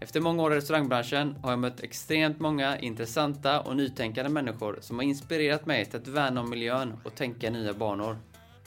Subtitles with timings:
[0.00, 4.96] Efter många år i restaurangbranschen har jag mött extremt många intressanta och nytänkande människor som
[4.96, 8.16] har inspirerat mig till att värna om miljön och tänka nya banor.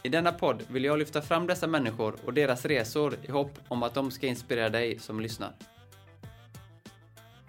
[0.03, 3.83] I denna podd vill jag lyfta fram dessa människor och deras resor i hopp om
[3.83, 5.51] att de ska inspirera dig som lyssnar.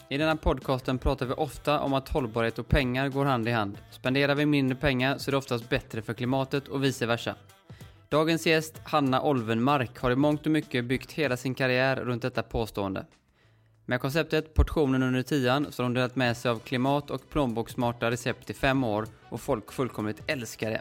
[0.09, 3.79] I denna podcasten pratar vi ofta om att hållbarhet och pengar går hand i hand.
[3.91, 7.35] Spenderar vi mindre pengar så är det oftast bättre för klimatet och vice versa.
[8.09, 12.43] Dagens gäst, Hanna Olvenmark, har i mångt och mycket byggt hela sin karriär runt detta
[12.43, 13.07] påstående.
[13.91, 18.11] Med konceptet Portionen under tian så har hon delat med sig av klimat och plånbokssmarta
[18.11, 20.81] recept i fem år och folk fullkomligt älskar det.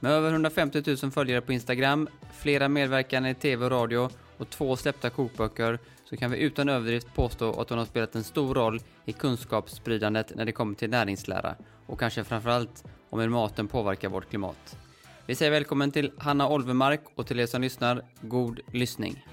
[0.00, 4.76] Med över 150 000 följare på Instagram, flera medverkande i TV och radio och två
[4.76, 8.80] släppta kokböcker så kan vi utan överdrift påstå att hon har spelat en stor roll
[9.04, 11.54] i kunskapsspridandet när det kommer till näringslära
[11.86, 14.78] och kanske framförallt om hur maten påverkar vårt klimat.
[15.26, 19.24] Vi säger välkommen till Hanna Olvemark och till er som lyssnar, god lyssning.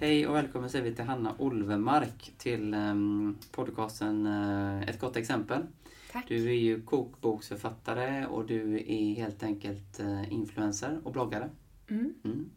[0.00, 5.62] Hej och välkommen säger vi till Hanna Olvemark till um, podcasten uh, Ett gott exempel.
[6.12, 6.24] Tack.
[6.28, 11.50] Du är ju kokboksförfattare och du är helt enkelt uh, influencer och bloggare.
[11.90, 12.14] Mm.
[12.24, 12.50] Mm.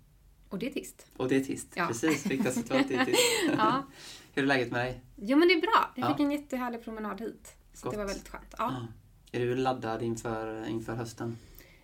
[0.50, 1.06] Och dietist.
[1.18, 1.88] Och dietist, Ja.
[1.88, 2.26] precis.
[2.26, 3.20] Viktigast att vara dietist.
[3.58, 3.84] Ja.
[4.34, 5.02] Hur är läget med dig?
[5.16, 5.92] Jo men det är bra.
[5.96, 6.14] Jag Ja.
[6.14, 7.56] fick en jättehärlig promenad hit.
[7.74, 7.94] Så Gott.
[7.94, 8.54] det var väldigt skönt.
[8.58, 8.88] Ja.
[9.32, 11.38] Är du laddad inför, inför hösten?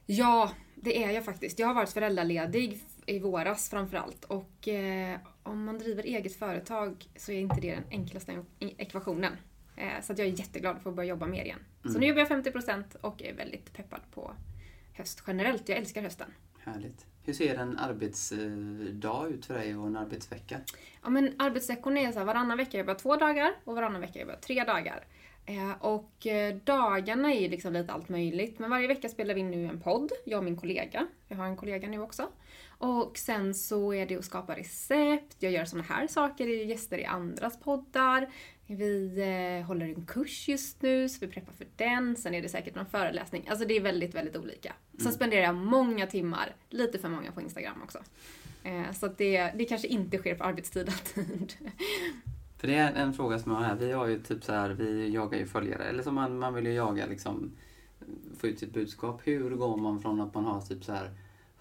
[0.05, 1.59] ja, det är jag faktiskt.
[1.59, 4.23] Jag har varit föräldraledig i våras framförallt.
[4.25, 9.33] Och eh, om man driver eget företag så är inte det den enklaste ekvationen.
[9.75, 11.59] Eh, så att jag är jätteglad för att börja jobba mer igen.
[11.83, 12.01] Så Mm.
[12.01, 14.31] nu jobbar jag 50% och är väldigt peppad på
[14.93, 15.69] höst generellt.
[15.69, 16.33] Jag älskar hösten.
[16.63, 17.05] Härligt.
[17.23, 20.59] Hur ser en arbetsdag ut för dig och en arbetsvecka?
[21.03, 24.19] Ja, men arbetsveckorna är så här, varannan vecka jobbar jag två dagar och varannan vecka
[24.19, 25.05] jobbar jag tre dagar.
[25.45, 28.59] Eh, och eh, dagarna är liksom lite allt möjligt.
[28.59, 31.07] Men varje vecka spelar vi in nu en podd, jag och min kollega.
[31.27, 32.27] Jag har en kollega nu också.
[32.77, 36.97] Och sen så är det att skapa recept, jag gör såna här saker, är gäster
[36.97, 38.29] i andras poddar.
[38.67, 39.19] Vi
[39.59, 42.15] eh, håller en kurs just nu, så vi preppar för den.
[42.15, 43.47] Sen är det säkert någon föreläsning.
[43.49, 44.73] Alltså det är väldigt, väldigt olika.
[44.99, 47.99] Sen spenderar jag många timmar, lite för många på Instagram också.
[48.63, 51.53] Eh, så att det, det kanske inte sker på arbetstid alltid.
[52.57, 53.75] För det är en, en fråga som jag har här.
[53.75, 55.83] Vi har ju typ så här, vi jagar ju följare.
[55.83, 57.51] Eller som man, man vill ju jaga liksom,
[58.37, 59.21] få ut sitt budskap.
[59.23, 61.11] Hur går man från att man har typ så här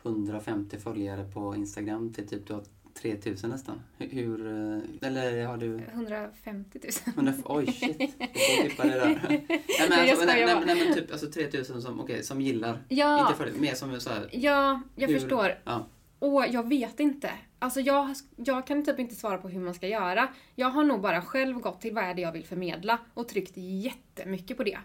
[0.04, 2.64] 150 följare på Instagram till typ du har
[3.02, 3.80] 3000 nästan?
[3.98, 7.14] Hur, eh, eller har du 150 000.
[7.26, 9.26] 100, oj shit, du får tippa det där.
[9.28, 9.40] Nej
[9.88, 12.82] men, Jag alltså, nej, skojar nej, men typ alltså 3000 som, okay, som gillar.
[12.88, 15.54] Ja, Inte följare, mer som så här, ja, jag hur- förstår.
[15.64, 15.86] Ja.
[16.20, 17.30] Åh, jag vet inte.
[17.58, 20.28] Alltså jag, jag kan typ inte svara på hur man ska göra.
[20.54, 23.52] Jag har nog bara själv gått till vad är det jag vill förmedla och tryckt
[23.56, 24.78] jättemycket på det.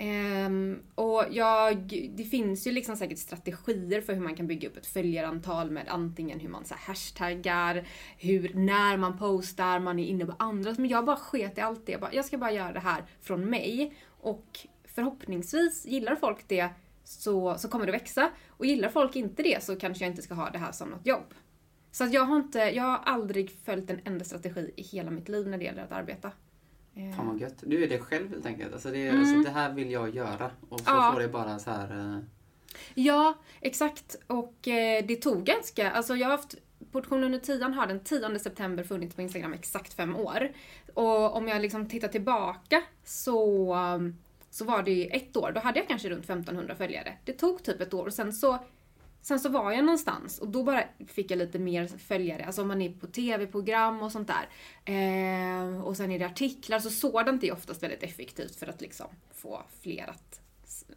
[0.00, 1.76] Um, och jag,
[2.16, 5.88] det finns ju liksom säkert strategier för hur man kan bygga upp ett följarantal med
[5.88, 7.88] antingen hur man så här hashtaggar,
[8.18, 10.78] hur, när man postar, man är inne på andras.
[10.78, 11.92] Men jag bara sket i allt det.
[11.92, 13.96] Jag, bara, jag ska bara göra det här från mig.
[14.20, 16.68] Och förhoppningsvis gillar folk det
[17.04, 18.30] så, så kommer det växa.
[18.48, 21.06] Och gillar folk inte det så kanske jag inte ska ha det här som något
[21.06, 21.34] jobb.
[21.90, 25.28] Så att jag har inte, jag har aldrig följt en enda strategi i hela mitt
[25.28, 26.32] liv när det gäller att arbeta.
[26.98, 27.54] Eh, Fan vad gött.
[27.66, 28.72] Du är det själv helt enkelt.
[28.72, 29.20] Alltså det, Mm.
[29.20, 30.50] alltså det här vill jag göra.
[30.68, 31.10] Och så Ja.
[31.14, 32.14] får det bara så här...
[32.14, 32.18] eh,
[32.94, 34.16] Ja, exakt.
[34.26, 36.54] Och eh, det tog ganska, alltså jag har haft
[36.92, 40.48] Portion under tian har den 10 september funnits på Instagram exakt fem år.
[40.94, 44.16] Och om jag liksom tittar tillbaka så, um,
[44.50, 47.12] så var det ju ett år, då hade jag kanske runt 1500 följare.
[47.24, 48.58] Det tog typ ett år och sen så
[49.22, 52.44] Sen så var jag någonstans och då bara fick jag lite mer följare.
[52.44, 54.48] Alltså om man är på tv-program och sånt där.
[54.84, 59.06] Eh, och sen är det artiklar, så sådant är oftast väldigt effektivt för att liksom
[59.34, 60.40] få fler att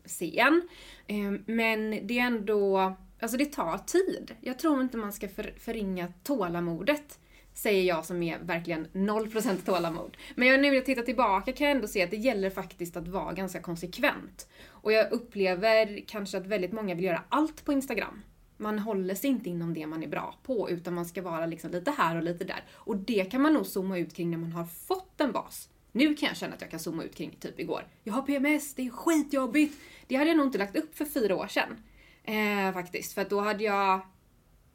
[0.05, 0.69] se en.
[1.07, 4.35] Eh, men det är ändå, alltså det tar tid.
[4.41, 7.19] Jag tror inte man ska för, förringa tålamodet.
[7.53, 10.17] Säger jag som är verkligen 0% tålamod.
[10.35, 12.97] Men jag, nu när jag tittar tillbaka kan jag ändå se att det gäller faktiskt
[12.97, 14.47] att vara ganska konsekvent.
[14.67, 18.21] Och jag upplever kanske att väldigt många vill göra allt på Instagram.
[18.57, 21.71] Man håller sig inte inom det man är bra på, utan man ska vara liksom
[21.71, 22.63] lite här och lite där.
[22.71, 25.69] Och det kan man nog zooma ut kring när man har fått en bas.
[25.91, 27.87] Nu kan jag känna att jag kan zooma ut kring typ igår.
[28.03, 29.79] Jag har PMS, det är skitjobbigt.
[30.07, 31.83] Det hade jag nog inte lagt upp för fyra år sedan.
[32.23, 34.01] Eh, faktiskt, för att då hade jag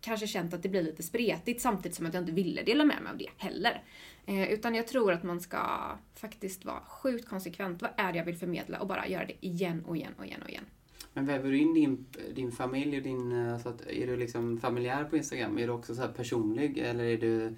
[0.07, 3.03] kanske känt att det blir lite spretigt samtidigt som att jag inte ville dela med
[3.03, 3.83] mig av det heller.
[4.27, 5.59] Eh, utan jag tror att man ska
[6.15, 7.83] faktiskt vara sjukt konsekvent.
[7.83, 8.81] Vad är det jag vill förmedla?
[8.81, 10.65] Och bara göra det igen och igen och igen och igen.
[11.13, 13.33] Men väver du in din, din familj och din...
[13.33, 15.59] Eh, så att, är du liksom familjär på Instagram?
[15.59, 16.79] Är du också så här personlig?
[16.79, 17.57] Eller är du...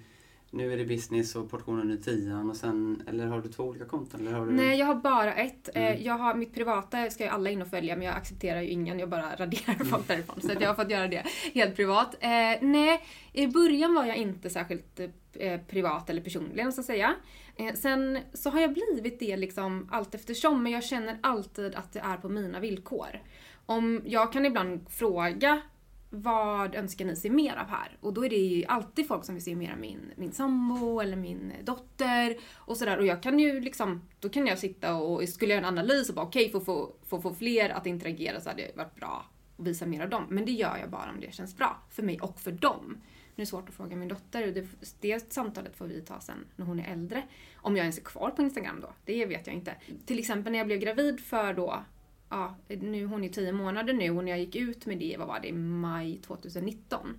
[0.51, 3.03] Nu är det business och portionen i tian och sen...
[3.07, 4.21] Eller har du två olika konton?
[4.21, 4.51] Eller har du...
[4.51, 5.69] Nej, jag har bara ett.
[5.73, 6.03] Mm.
[6.03, 8.99] Jag har, mitt privata ska ju alla in och följa men jag accepterar ju ingen.
[8.99, 9.87] Jag bara raderar mm.
[9.87, 10.41] folk därifrån.
[10.41, 11.23] Så jag har fått göra det
[11.53, 12.15] helt privat.
[12.19, 12.29] Eh,
[12.61, 13.03] nej,
[13.33, 14.99] i början var jag inte särskilt
[15.33, 17.15] eh, privat eller personlig så att säga.
[17.55, 21.93] Eh, sen så har jag blivit det liksom allt eftersom men jag känner alltid att
[21.93, 23.21] det är på mina villkor.
[23.65, 25.61] Om jag kan ibland fråga
[26.09, 27.97] vad önskar ni se mer av här?
[28.01, 30.99] Och då är det ju alltid folk som vill se mer av min, min sambo
[30.99, 32.97] eller min dotter och sådär.
[32.97, 36.15] Och jag kan ju liksom, då kan jag sitta och skulle göra en analys och
[36.15, 39.25] bara okej, okay, för att få, fler att interagera så hade det varit bra
[39.57, 40.25] att visa mer av dem.
[40.29, 41.77] Men det gör jag bara om det känns bra.
[41.89, 42.97] För mig och för dem.
[43.35, 44.47] Nu är det svårt att fråga min dotter.
[44.47, 44.67] Det,
[44.99, 47.23] det samtalet får vi ta sen när hon är äldre.
[47.55, 49.75] Om jag ens är kvar på Instagram då, det vet jag inte.
[50.05, 51.83] Till exempel när jag blev gravid för då
[52.29, 55.27] ja, nu, hon är tio månader nu och när jag gick ut med det, vad
[55.27, 57.17] var det, i maj 2019.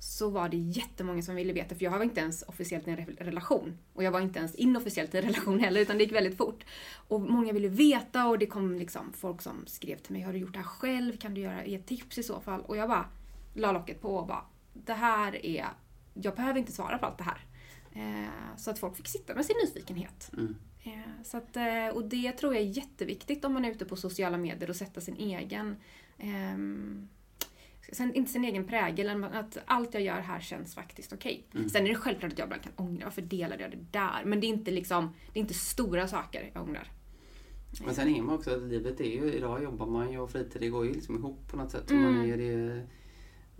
[0.00, 2.96] Så var det jättemånga som ville veta, för jag var inte ens officiellt i en
[2.96, 3.78] relation.
[3.94, 6.64] Och jag var inte ens inofficiellt i en relation heller, utan det gick väldigt fort.
[7.08, 10.38] Och många ville veta och det kom liksom folk som skrev till mig, har du
[10.38, 11.16] gjort det här själv?
[11.16, 12.60] Kan du göra, ge tips i så fall?
[12.60, 13.08] Och jag bara
[13.54, 15.66] la locket på och bara, det här är,
[16.14, 17.40] jag behöver inte svara på allt det här.
[17.92, 20.30] Eh, så att folk fick sitta med sin nyfikenhet.
[20.32, 20.56] Mm.
[20.88, 23.96] Eh, så att, eh, och det tror jag är jätteviktigt om man är ute på
[23.96, 25.76] sociala medier och sätta sin egen
[26.22, 27.08] um,
[28.14, 31.44] inte sin egen prägel, men att allt jag gör här känns faktiskt okej.
[31.48, 31.58] Okay.
[31.58, 31.70] Mm.
[31.70, 34.24] Sen är det självklart att jag ibland kan ångra, varför delade jag det där?
[34.24, 36.90] Men det är inte liksom, det är inte stora saker jag ångrar.
[37.84, 40.68] Men sen är man också, livet är ju, idag jobbar man ju och fritid, det
[40.68, 41.90] går ju liksom ihop på något sätt.
[41.90, 42.02] Mm.
[42.02, 42.86] Man är, det,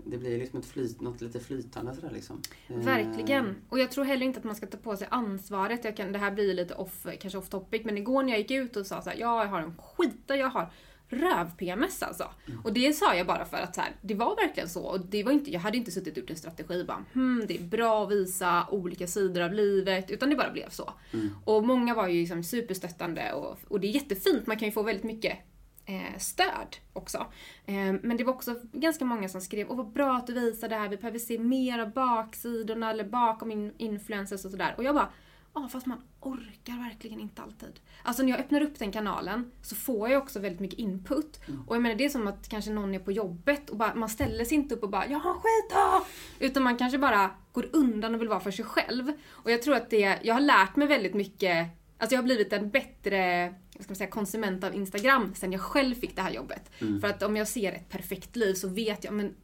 [0.05, 2.43] det blir liksom ett flyt, något lite flytande sådär liksom.
[2.69, 3.47] Verkligen.
[3.47, 3.55] Eh.
[3.69, 5.85] Och jag tror heller inte att man ska ta på sig ansvaret.
[5.85, 8.51] Jag kan, det här blir lite off, kanske off topic, men igår när jag gick
[8.51, 10.73] ut och sa så här, jag har en skita, jag har
[11.09, 12.31] röv-PMS alltså.
[12.47, 12.61] Mm.
[12.61, 14.83] Och det sa jag bara för att så här, det var verkligen så.
[14.83, 17.57] Och det var inte, jag hade inte suttit och gjort en strategi bara, hmm, det
[17.57, 20.11] är bra att visa olika sidor av livet.
[20.11, 20.93] Utan det bara blev så.
[21.13, 21.29] Mm.
[21.45, 24.83] Och många var ju liksom superstöttande och, och det är jättefint, man kan ju få
[24.83, 25.39] väldigt mycket
[25.89, 27.27] eh, stöd också.
[27.67, 30.69] Eh, men det var också ganska många som skrev, åh vad bra att du visar
[30.69, 34.75] det här, vi behöver se mer av baksidorna eller bakom in influencers och sådär.
[34.77, 35.09] Och jag bara,
[35.55, 37.81] ja fast man orkar verkligen inte alltid.
[38.03, 41.41] Alltså när jag öppnar upp den kanalen så får jag också väldigt mycket input.
[41.49, 41.63] Mm.
[41.69, 44.09] Och jag menar det är som att kanske någon är på jobbet och bara, man
[44.09, 46.07] ställer sig inte upp och bara “jag har skit då!
[46.47, 49.13] Utan man kanske bara går undan och vill vara för sig själv.
[49.31, 51.67] Och jag tror att det, jag har lärt mig väldigt mycket,
[51.99, 55.95] alltså jag har blivit en bättre ska man säga, konsument av Instagram sen jag själv
[55.95, 56.71] fick det här jobbet.
[56.81, 57.01] Mm.
[57.01, 59.35] För att om jag ser ett perfekt liv så vet jag, men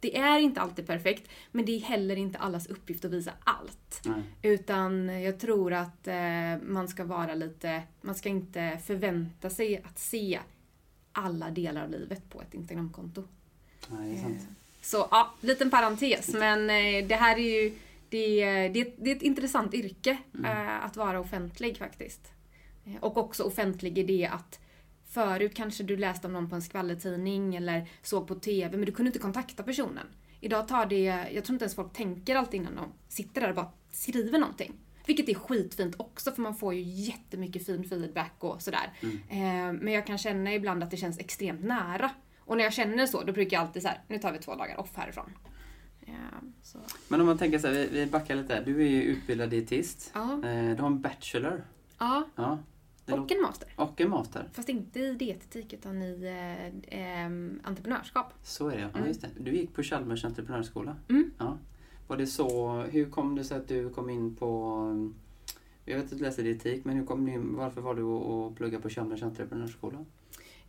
[0.00, 4.00] det är inte alltid perfekt, men det är heller inte allas uppgift att visa allt.
[4.04, 4.22] Nej.
[4.42, 6.14] Utan jag tror att eh,
[6.62, 10.40] man ska vara lite, man ska inte förvänta sig att se
[11.12, 13.24] alla delar av livet på ett Instagramkonto.
[13.88, 14.38] Nej, det är sant.
[14.40, 17.74] Eh, så ja, liten parentes, men eh, det här är ju
[18.12, 20.44] det, det, det är ett intressant yrke mm.
[20.44, 22.32] Eh, att vara offentlig faktiskt.
[22.84, 24.60] Eh, och också offentlig i det att
[25.08, 28.92] förut kanske du läste om någon på en skvallertidning eller såg på TV men du
[28.92, 30.06] kunde inte kontakta personen.
[30.40, 33.54] Idag tar det, jag tror inte ens folk tänker alltid innan de sitter där och
[33.54, 34.72] bara skriver någonting.
[35.06, 38.92] Vilket är skitfint också för man får ju jättemycket fin feedback och sådär.
[39.00, 39.16] Mm.
[39.28, 42.10] Eh, men jag kan känna ibland att det känns extremt nära.
[42.38, 44.54] Och när jag känner så, då brukar jag alltid så här, nu tar vi två
[44.54, 45.30] dagar off härifrån.
[46.62, 46.78] Så.
[47.08, 48.62] Men om man tänker så här, vi backar lite.
[48.64, 50.10] Du är ju utbildad dietist.
[50.14, 50.32] Ja.
[50.32, 51.64] Eh, du har en bachelor.
[51.98, 52.24] Ja.
[52.36, 52.58] ja.
[53.06, 53.68] Och en master.
[53.76, 54.48] Och en master.
[54.52, 56.24] Fast inte i dietetik utan i
[56.88, 57.30] eh, eh,
[57.62, 58.34] entreprenörskap.
[58.42, 58.88] Så är det, ja.
[58.88, 59.08] Mm.
[59.08, 59.28] just det.
[59.38, 60.96] Du gick på Chalmers entreprenörsskola.
[61.08, 61.30] Mm.
[61.38, 61.58] Ja.
[62.06, 65.10] Var det så, hur kom det sig att du kom in på,
[65.84, 68.56] jag vet att du läste dietetik, men hur kom du in, varför var du att
[68.56, 70.04] plugga på Chalmers entreprenörsskola?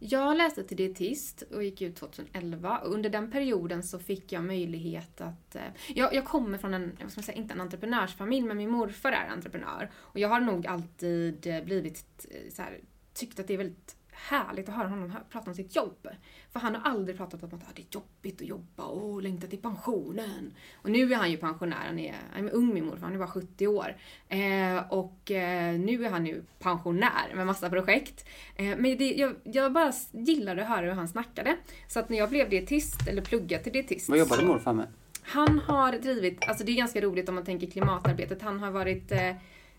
[0.06, 2.78] Jag läste till dietist och gick ut 2011.
[2.78, 5.56] Och under den perioden så fick jag möjlighet att...
[5.56, 8.70] Eh, jag, jag kommer från en, vad ska man säga, inte en entreprenörsfamilj, men min
[8.70, 9.92] morfar är entreprenör.
[9.96, 12.80] Och jag har nog alltid eh, blivit eh, så här,
[13.14, 13.96] tyckt att det är väldigt
[14.30, 16.08] härligt att höra honom prata om sitt jobb.
[16.52, 19.60] För han har aldrig pratat om att det är jobbigt att jobba och längta till
[19.60, 20.54] pensionen.
[20.74, 23.20] Och nu är han ju pensionär, han är, han är ung min morfar, han är
[23.20, 23.96] bara 70 år.
[24.30, 28.26] Eh, och eh, nu är han ju pensionär med massa projekt.
[28.56, 31.58] Eh, men det, jag, jag bara gillade att höra hur han snackade.
[31.88, 34.10] Så att när jag blev dietist, eller pluggade till dietist.
[34.10, 34.88] Vad jobbade morfar med?
[35.22, 39.12] Han har drivit, alltså det är ganska roligt om man tänker klimatarbetet, han har varit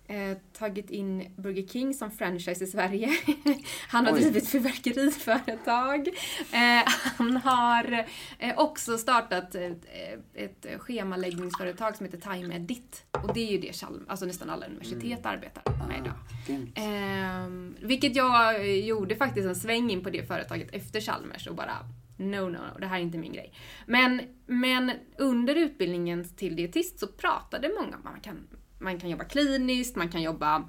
[0.06, 3.10] eh, tagit in Burger King som franchise i Sverige.
[3.88, 4.20] han har Oj.
[4.20, 6.08] drivit fyrverkeriföretag.
[6.52, 8.06] Eh, han har
[8.38, 9.86] eh, också startat ett,
[10.34, 13.04] ett schemaläggningsföretag som heter Time Edit.
[13.10, 16.14] Och det är ju det Chalm, alltså nästan alla universitet arbetar med idag.
[16.46, 16.78] Grymt.
[16.78, 21.72] Ehm, vilket jag gjorde faktiskt en sväng in på det företaget efter Chalmers och bara
[22.16, 23.52] no, no, no, det här är inte min grej.
[23.86, 28.46] Men, men under utbildningen till dietist så pratade många om att man kan,
[28.84, 30.68] man kan jobba kliniskt, man kan jobba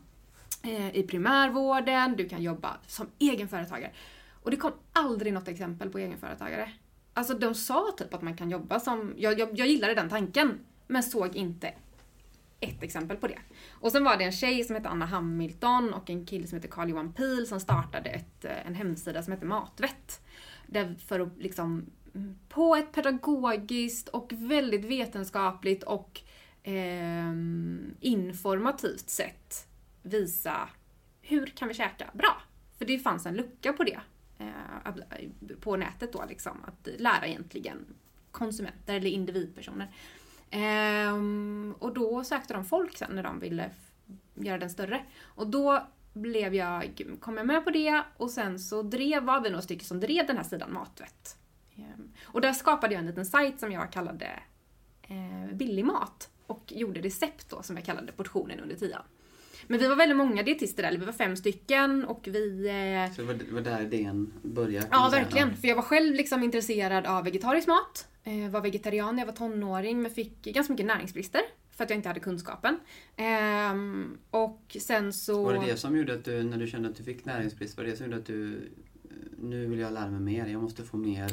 [0.64, 3.92] eh, i primärvården, du kan jobba som egenföretagare.
[4.44, 6.72] Och det kom aldrig något exempel på egenföretagare.
[7.14, 10.60] Alltså de sa typ att man kan jobba som, jag, jag, jag gillade den tanken,
[10.88, 11.74] men såg inte
[12.60, 13.40] ett exempel på det.
[13.72, 16.68] Och sen var det en tjej som hette Anna Hamilton och en kille som hette
[16.68, 20.22] Carl Johan Pil som startade ett, eh, en hemsida som hette Matvett.
[20.68, 26.22] Där för att liksom mm, på ett pedagogiskt och väldigt vetenskapligt och
[26.66, 27.34] eh,
[28.00, 29.68] informativt sätt
[30.02, 30.70] visa
[31.22, 32.42] hur kan vi käka bra?
[32.78, 34.00] För det fanns en lucka på det
[34.38, 34.48] eh,
[34.86, 35.30] eh
[35.60, 37.86] på nätet då liksom, att lära egentligen
[38.32, 39.92] konsumenter eller individpersoner.
[40.50, 41.16] Eh,
[41.80, 43.70] och då sökte de folk sen när de ville
[44.36, 45.06] göra den större.
[45.24, 49.50] Och då blev jag, kom jag med på det och sen så drev, var vi
[49.50, 51.38] några stycken som drev den här sidan Matvett.
[51.76, 54.40] Ehm, och där skapade jag en liten sajt som jag kallade
[55.02, 59.02] eh, Billig mat och gjorde recept då som jag kallade portionen under tian.
[59.68, 63.22] Men vi var väldigt många dietister där, vi var fem stycken och vi eh, Så
[63.22, 64.88] det var, det var där idén började?
[64.92, 65.24] Ja, säga.
[65.24, 65.56] verkligen.
[65.56, 68.08] För jag var själv liksom intresserad av vegetarisk mat.
[68.24, 71.42] Eh, var vegetarian när jag var tonåring men fick ganska mycket näringsbrister.
[71.72, 72.80] För att jag inte hade kunskapen.
[73.16, 75.44] Ehm, och sen så...
[75.44, 77.84] Var det det som gjorde att du, när du kände att du fick näringsbrist, var
[77.84, 79.10] det det som gjorde att du, eh,
[79.40, 81.30] nu vill jag lära mig mer, jag måste få mer?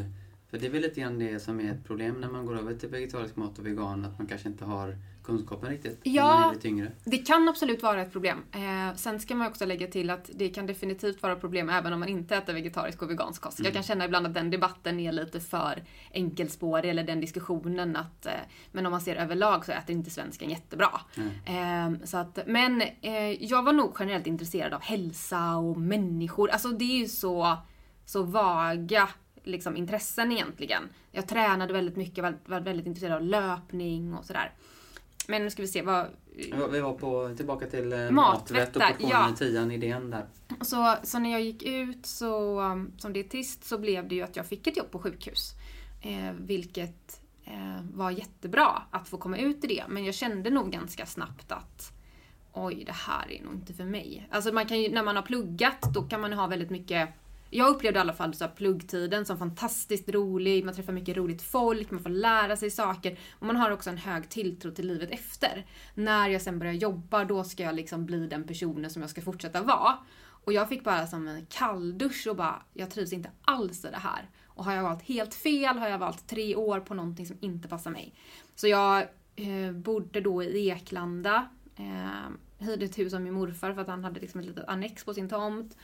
[0.53, 2.75] För det är väl lite grann det som är ett problem när man går över
[2.75, 6.27] till vegetarisk mat och vegan, att man kanske inte har kunskapen riktigt Ja.
[6.27, 6.93] när man är lite yngre.
[7.05, 8.39] Det kan absolut vara ett problem.
[8.53, 12.01] Eh, sen ska man också lägga till att det kan definitivt vara problem även om
[12.01, 13.61] man inte äter vegetarisk och vegansk kost.
[13.65, 18.27] Jag kan känna ibland att den debatten är lite för enkelspårig, eller den diskussionen att
[18.27, 18.33] eh,
[18.73, 21.01] men om man ser överlag så äter inte svensken jättebra.
[21.17, 21.95] Mm.
[21.97, 26.51] Eh, så att, men eh, jag var nog generellt intresserad av hälsa och människor.
[26.51, 27.57] Alltså det är ju så,
[28.05, 29.09] så vaga
[29.43, 30.89] liksom, intressen egentligen.
[31.11, 34.53] Jag tränade väldigt mycket, var, var väldigt intresserad av löpning och sådär.
[35.29, 38.83] Men nu ska vi se, vad, Vi var- på, tillbaka till eh, Matvett matvett och
[38.83, 39.31] portionen ja.
[39.33, 40.27] i tian, idén där.
[40.61, 44.37] Så, så när jag gick ut så, um, som dietist så blev det ju att
[44.37, 45.53] jag fick ett jobb på sjukhus.
[46.03, 49.85] Eh, vilket eh, var jättebra att få komma ut i det.
[49.89, 51.93] Men jag kände nog ganska snabbt att
[52.53, 54.29] oj, det här är nog inte för mig.
[54.31, 57.09] Alltså man kan ju, när man har pluggat, då kan man ha väldigt mycket
[57.55, 61.43] jag upplevde i alla fall så här pluggtiden som fantastiskt rolig, man träffar mycket roligt
[61.43, 65.11] folk, man får lära sig saker och man har också en hög tilltro till livet
[65.11, 65.67] efter.
[65.95, 69.23] När jag sen börjar jobba, då ska jag liksom bli den personen som jag ska
[69.23, 69.99] fortsätta vara.
[70.45, 73.97] Och jag fick bara som en kalldusch och bara, jag trivs inte alls i det
[73.97, 74.31] här.
[74.47, 77.69] Och har jag valt helt fel, har jag valt tre år på någonting som inte
[77.69, 78.15] passar mig.
[78.55, 79.03] Så jag
[79.37, 84.05] eh, bodde då i Eklanda, eh, hyrde ett hus av min morfar för att han
[84.05, 85.77] hade liksom ett litet annex på sin tomt.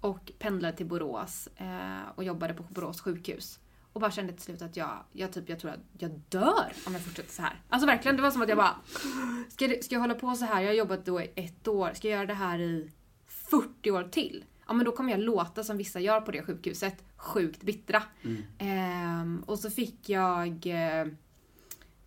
[0.00, 3.58] Och pendlade till Borås eh, och jobbade på Borås sjukhus.
[3.92, 6.92] Och bara kände till slut att jag, jag, typ, jag tror att jag dör om
[6.92, 7.62] jag fortsätter så här.
[7.68, 8.76] Alltså verkligen, det var som att jag bara...
[9.48, 10.60] Ska, ska jag hålla på så här?
[10.60, 11.92] Jag har jobbat då i ett år.
[11.94, 12.90] Ska jag göra det här i
[13.26, 14.44] 40 år till?
[14.66, 17.04] Ja men då kommer jag låta som vissa gör på det sjukhuset.
[17.16, 18.02] Sjukt bittra.
[18.22, 18.42] Mm.
[18.58, 20.66] Ehm, och så fick jag...
[20.66, 21.00] Eh,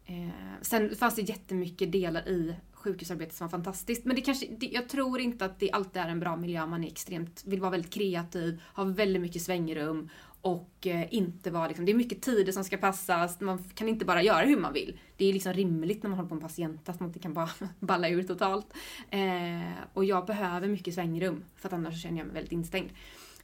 [0.06, 0.30] eh,
[0.62, 4.06] sen fanns det jättemycket delar i sjukhusarbetet som var fantastiskt.
[4.06, 6.66] Men det kanske, det, jag tror inte att det alltid är en bra miljö.
[6.66, 10.10] Man är extremt, vill vara väldigt kreativ, har väldigt mycket svängrum
[10.44, 13.42] och eh, inte vara liksom, det är mycket tider som ska passas.
[13.42, 15.00] Man kan inte bara göra hur man vill.
[15.18, 17.34] Det är liksom rimligt när man håller på med en patient att man inte kan
[17.34, 17.50] bara
[17.80, 18.74] balla ur totalt.
[19.10, 22.90] Eh, och jag behöver mycket svängrum för att annars känner jag mig väldigt instängd.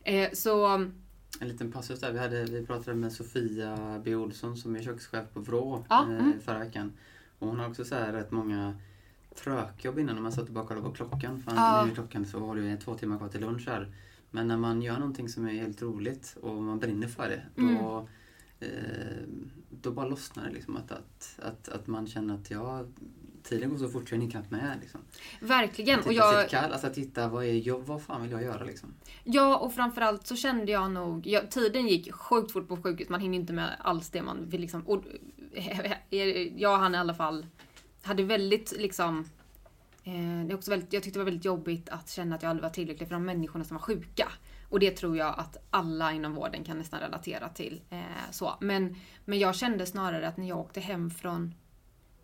[0.03, 0.67] Eh, så
[1.39, 2.11] En liten passus där.
[2.11, 4.15] Vi, hade, vi pratade med Sofia B.
[4.15, 6.33] Olsson som är kökschef på Vrå Ja, eh, mm.
[6.41, 6.93] förra veckan.
[7.39, 8.73] Och hon har också så här rätt många
[9.35, 11.39] trökjobb innan när man satt och bara kollade på klockan.
[11.43, 11.83] För Ja.
[11.85, 13.91] nu är klockan så har du två timmar kvar till lunch här.
[14.31, 17.61] Men när man gör någonting som är helt roligt och man brinner för det, då,
[17.63, 18.07] Mm.
[18.59, 19.23] eh,
[19.69, 20.51] då bara lossnar det.
[20.53, 22.85] Liksom, att, att, att, att man känner att ja,
[23.43, 24.77] tiden går så fort så jag hinner knappt med.
[24.81, 25.01] Liksom.
[25.41, 25.99] verkligen.
[25.99, 28.89] Att Och jag, kall, alltså att hitta vad, är vad fan vill jag göra liksom.
[29.23, 31.27] Ja, och framförallt så kände jag nog...
[31.27, 33.09] Ja, tiden gick sjukt fort på sjukhus.
[33.09, 34.81] Man hinner inte med alls det man vill liksom...
[34.81, 35.03] Och,
[36.55, 37.45] jag och han i alla fall
[38.09, 39.25] hade väldigt liksom...
[40.03, 42.49] Eh, det är också väldigt, jag tyckte det var väldigt jobbigt att känna att jag
[42.49, 44.31] aldrig var tillräcklig för de människorna som var sjuka.
[44.69, 47.81] Och det tror jag att alla inom vården kan nästan relatera till.
[47.89, 47.99] Eh,
[48.31, 48.53] så.
[48.59, 51.53] Men, men jag kände snarare att när jag åkte hem från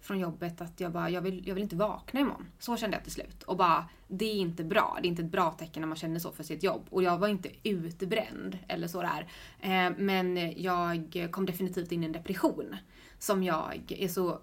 [0.01, 2.47] från jobbet att jag bara, jag vill, jag vill inte vakna imorgon.
[2.59, 3.43] Så kände jag till slut.
[3.43, 4.97] Och bara, det är inte bra.
[5.01, 6.87] Det är inte ett bra tecken när man känner så för sitt jobb.
[6.89, 9.27] Och jag var inte utbränd eller sådär.
[9.61, 12.75] Eh, men jag kom definitivt in i en depression.
[13.19, 14.39] Som jag är så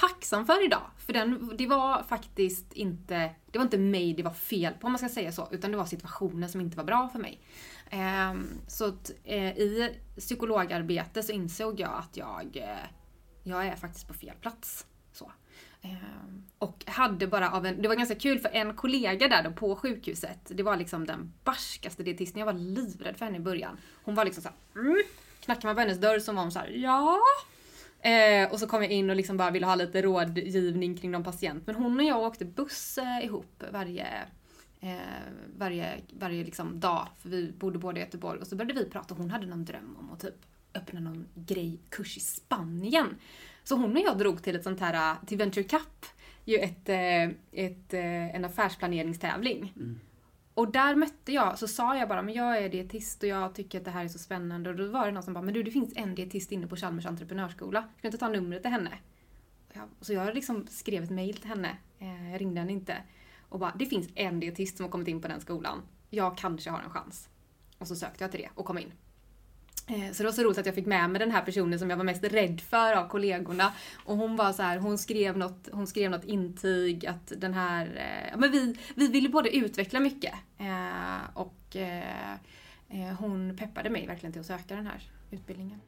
[0.00, 0.82] tacksam för idag.
[0.98, 4.92] För den, det var faktiskt inte, det var inte mig det var fel på om
[4.92, 7.40] man ska säga så, utan det var situationen som inte var bra för mig.
[7.90, 12.88] Ehm, så att, eh, i psykologarbete så insåg jag att jag, eh,
[13.42, 14.86] jag är faktiskt på fel plats.
[15.12, 15.32] Så.
[15.82, 19.52] Ehm, och hade bara av en, det var ganska kul för en kollega där då
[19.52, 23.76] på sjukhuset, det var liksom den barskaste dietisten, jag var livrädd för henne i början.
[24.04, 25.02] Hon var liksom såhär, mm,
[25.40, 27.18] knackade man på hennes dörr så var hon såhär, ja
[28.00, 31.24] Eh, och så kom jag in och liksom bara ville ha lite rådgivning kring någon
[31.24, 31.66] patient.
[31.66, 34.06] Men hon och jag åkte buss eh, ihop varje,
[34.80, 34.96] eh,
[35.56, 37.08] varje, varje liksom dag.
[37.18, 38.40] För vi bodde båda i Göteborg.
[38.40, 40.34] Och så började vi prata och hon hade någon dröm om att typ
[40.74, 43.16] öppna någon grej, kurs i Spanien.
[43.64, 46.06] Så hon och jag drog till ett sånt här, eh, till Venture Cup,
[46.44, 47.22] ju ett, eh,
[47.64, 49.72] ett, eh, en affärsplaneringstävling.
[49.76, 50.00] Mm.
[50.58, 53.78] Och där mötte jag, så sa jag bara, men jag är dietist och jag tycker
[53.78, 54.70] att det här är så spännande.
[54.70, 56.76] Och då var det någon som bara, men du det finns en dietist inne på
[56.76, 57.80] Chalmers entreprenörsskola.
[57.80, 58.90] Ska du inte ta numret till henne?
[60.00, 62.96] så jag liksom skrev ett mail till henne, eh, jag ringde henne inte.
[63.48, 65.82] Och bara, det finns en dietist som har kommit in på den skolan.
[66.10, 67.28] Jag kanske har en chans.
[67.78, 68.92] Och så sökte jag till det och kom in.
[69.88, 71.90] Eh, så det var så roligt att jag fick med mig den här personen som
[71.90, 73.72] jag var mest rädd för av kollegorna.
[74.04, 77.86] Och hon var så här, hon skrev något, hon skrev något intyg att den här,
[77.86, 82.32] eh, men vi, vi ville både utveckla mycket eh, och eh,
[82.88, 85.80] eh, hon peppade mig verkligen till att söka den här utbildningen.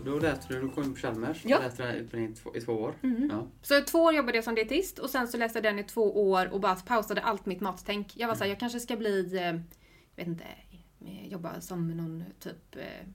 [0.00, 1.56] Då läste du, du kom på Chalmers ja.
[1.56, 2.94] och läste den utbildningen i två, år.
[3.02, 3.28] Mm.
[3.32, 3.46] Ja.
[3.62, 6.30] Så två år jobbade jag som dietist och sen så läste jag den i två
[6.30, 8.12] år och bara pausade allt mitt mattänk.
[8.16, 9.62] Jag var såhär, jag kanske ska bli, eh, jag
[10.16, 10.44] vet inte,
[11.28, 13.08] jobba som någon typ eh,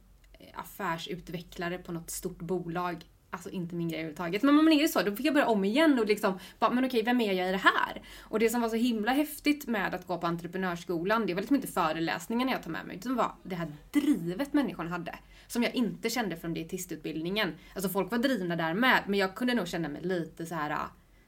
[0.53, 3.05] affärsutvecklare på något stort bolag.
[3.29, 4.43] Alltså inte min grej överhuvudtaget.
[4.43, 6.85] Men man är ju så, då fick jag börja om igen och liksom, bara, men
[6.85, 8.01] okej, vem är jag i det här?
[8.21, 11.55] Och det som var så himla häftigt med att gå på entreprenörsskolan, det var liksom
[11.55, 15.15] inte föreläsningarna jag tog med mig, utan det var det här drivet människan hade.
[15.47, 17.55] Som jag inte kände från dietistutbildningen.
[17.73, 20.77] Alltså folk var drivna där med, men jag kunde nog känna mig lite så här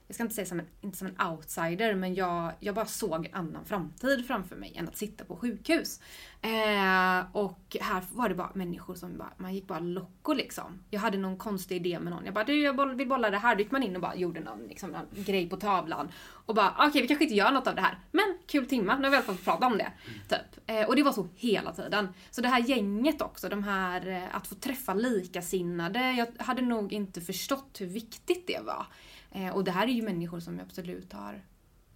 [0.09, 3.25] jag ska inte säga som en, inte som en outsider, men jag, jag bara såg
[3.25, 5.99] en annan framtid framför mig än att sitta på sjukhus.
[6.41, 10.83] Eh, och här var det bara människor som bara, man gick bara locko liksom.
[10.89, 12.25] Jag hade någon konstig idé med någon.
[12.25, 13.55] Jag bara, du jag vill bolla det här.
[13.55, 16.11] Då gick man in och bara gjorde någon, liksom, någon grej på tavlan.
[16.45, 17.99] Och bara, ah, okej okay, vi kanske inte gör något av det här.
[18.11, 19.91] Men kul timma, nu har vi i alla fall fått prata om det.
[20.29, 20.69] Typ.
[20.69, 22.09] Eh, och det var så hela tiden.
[22.29, 26.11] Så det här gänget också, de här, eh, att få träffa likasinnade.
[26.11, 28.85] Jag hade nog inte förstått hur viktigt det var.
[29.31, 31.41] Eh, och det här är ju människor som jag absolut har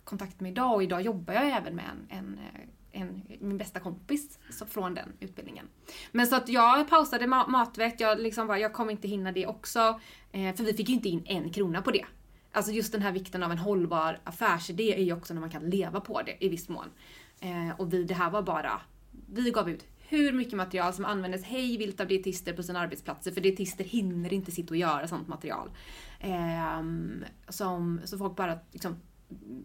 [0.04, 3.80] kontakt med idag och idag jobbar jag även med en, en, eh, en min bästa
[3.80, 5.68] kompis från den utbildningen.
[6.12, 10.00] Men så att jag pausade matvett, jag, liksom bara, jag kommer inte hinna det också.
[10.32, 12.06] Eh, för vi fick ju inte in en krona på det.
[12.52, 15.70] Alltså just den här vikten av en hållbar affärsidé är ju också när man kan
[15.70, 16.90] leva på det i viss mån.
[17.40, 18.82] Eh, och vi, det här var bara,
[19.34, 23.32] vi gav ut hur mycket material som användes hej vilt av dietister på sina arbetsplatser
[23.32, 25.72] för dietister hinner inte sitta och göra sånt material.
[26.20, 26.82] Eh,
[27.50, 28.96] som, så folk bara liksom,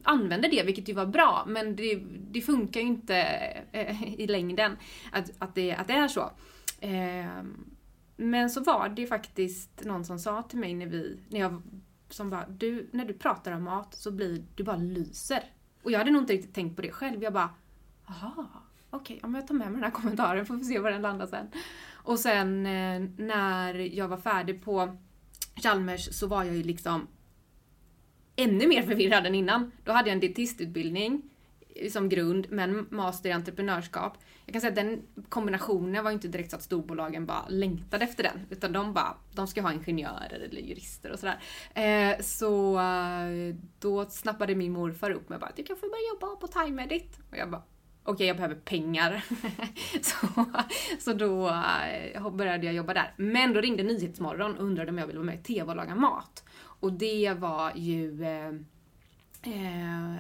[0.03, 3.17] använder det, vilket ju var bra, men det, det funkar ju inte
[3.73, 4.77] eh, i längden
[5.13, 6.31] att, att, det, att det är så.
[6.81, 7.43] Eh,
[8.17, 11.63] men så var det faktiskt någon som sa till mig när vi, när jag,
[12.09, 15.43] som bara, du, när du pratar om mat så blir du bara lyser.
[15.83, 17.23] Och jag hade nog inte riktigt tänkt på det själv.
[17.23, 17.51] Jag bara,
[18.07, 18.47] aha,
[18.91, 21.27] okej, okay, jag tar med mig den här kommentaren, får vi se var den landar
[21.27, 21.51] sen.
[21.93, 24.97] Och sen eh, när jag var färdig på
[25.63, 27.07] Chalmers så var jag ju liksom
[28.37, 29.73] ännu mer förvirrad än innan.
[29.85, 31.23] Då hade jag en dietistutbildning
[31.75, 34.19] eh, som grund, men master i entreprenörskap.
[34.45, 38.05] Jag kan säga att den kombinationen var ju inte direkt så att storbolagen bara längtade
[38.05, 41.41] efter den, utan de bara, de ska ha ingenjörer eller jurister och sådär.
[41.75, 46.09] Eh, så eh, då snappade min morfar upp mig och bara, du kan få börja
[46.13, 47.19] jobba på Time Edit.
[47.31, 47.63] Och jag bara,
[48.09, 49.25] okej okay, jag behöver pengar.
[50.03, 50.45] så,
[50.99, 53.15] så då uh, började jag jobba där.
[53.17, 55.95] Men då ringde Nyhetsmorgon och undrade om jag ville vara med i TV och laga
[55.95, 56.45] mat.
[56.61, 58.53] Och det var ju uh,
[59.47, 60.17] uh,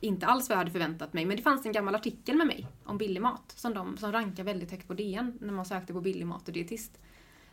[0.00, 1.24] inte alls vad jag hade förväntat mig.
[1.24, 4.44] Men det fanns en gammal artikel med mig om billig mat som, de, som rankar
[4.44, 6.98] väldigt högt på DN när man sökte på billig mat och dietist.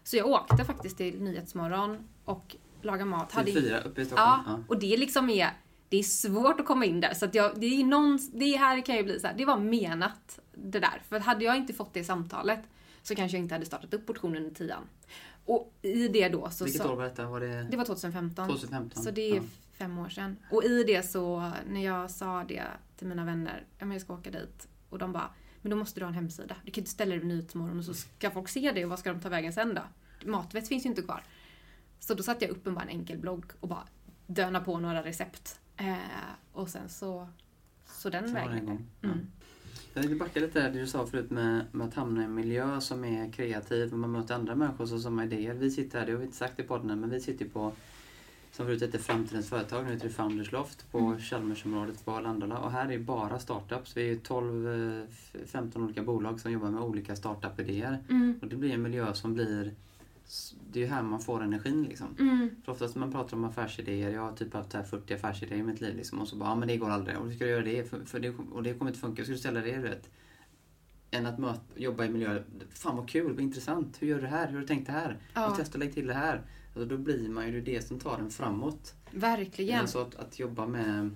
[0.04, 3.30] Så jag åkte faktiskt till Nyhetsmorgon och lagade mat.
[3.30, 4.42] Till fyra uppe i Stockholm?
[4.48, 5.50] Ja, och det liksom är
[5.94, 7.14] det är svårt att komma in där.
[7.14, 9.58] Så att jag, det, är någon, det här kan ju bli så här, det var
[9.58, 11.02] menat det där.
[11.10, 12.60] För hade jag inte fått det samtalet
[13.02, 14.84] så kanske jag inte hade startat upp portionen i tian.
[15.46, 16.66] Och i det då så...
[16.66, 17.26] Vilket år var detta?
[17.26, 17.68] Var det...
[17.72, 18.48] det var 2015.
[18.48, 19.04] 2015.
[19.04, 19.42] Så det är ja.
[19.74, 20.38] fem år sedan.
[20.52, 22.64] Och i det så, när jag sa det
[22.98, 24.68] till mina vänner, ja men jag ska åka dit.
[24.90, 25.30] Och de bara,
[25.62, 26.56] men då måste du ha en hemsida.
[26.66, 29.00] Du kan inte ställa dig vid Nyhetsmorgon och så ska folk se det och vad
[29.00, 29.82] ska de ta vägen sen då?
[30.26, 31.24] Matvett finns ju inte kvar.
[32.00, 33.88] Så då satte jag upp en, bara en enkel blogg och bara
[34.28, 35.60] döna på några recept.
[35.78, 35.96] Eh,
[36.54, 37.28] och sen så,
[37.86, 38.58] så den Så vägen.
[38.58, 38.86] igång.
[39.02, 39.08] Ja.
[39.10, 39.28] Mm.
[39.94, 42.34] Jag vill backa lite där det du sa förut med, med att hamna i en
[42.36, 45.54] miljö som är kreativ och man möter andra människor som, som har idéer.
[45.54, 47.72] Vi sitter här, det har vi inte sagt i podden men vi sitter på
[48.52, 51.20] som förut hette Framtidens företag, nu heter det Founders Loft på Mm.
[51.20, 52.58] Chalmersområdet på Arlanda.
[52.58, 53.98] Och här är bara startups.
[53.98, 57.98] Vi är 12-15 olika bolag som jobbar med olika startup-idéer.
[58.10, 58.40] Mm.
[58.42, 59.74] Och det blir en miljö som blir...
[60.72, 62.16] Det är ju här man får energin liksom.
[62.20, 62.50] Mm.
[62.66, 65.60] För oftast när man pratar om affärsidéer, jag har typ haft så här 40 affärsidéer
[65.60, 67.18] i mitt liv liksom, och så bara, ja men det går aldrig.
[67.18, 67.90] Och hur ska du göra det?
[67.90, 69.24] För, för det och det kommer inte funka.
[69.24, 69.76] Ska du ställa det?
[69.76, 70.10] Du vet?
[71.12, 74.02] Än att möta, jobba i miljö, fan vad kul, vad intressant.
[74.02, 74.48] Hur gör du det här?
[74.48, 75.18] Hur har du tänkt det här?
[75.34, 75.50] Ja.
[75.50, 76.42] Och testa att lägga till det här.
[76.76, 78.94] Alltså, då blir man ju det som tar en framåt.
[79.12, 79.80] Verkligen.
[79.80, 81.10] Alltså att, att jobba med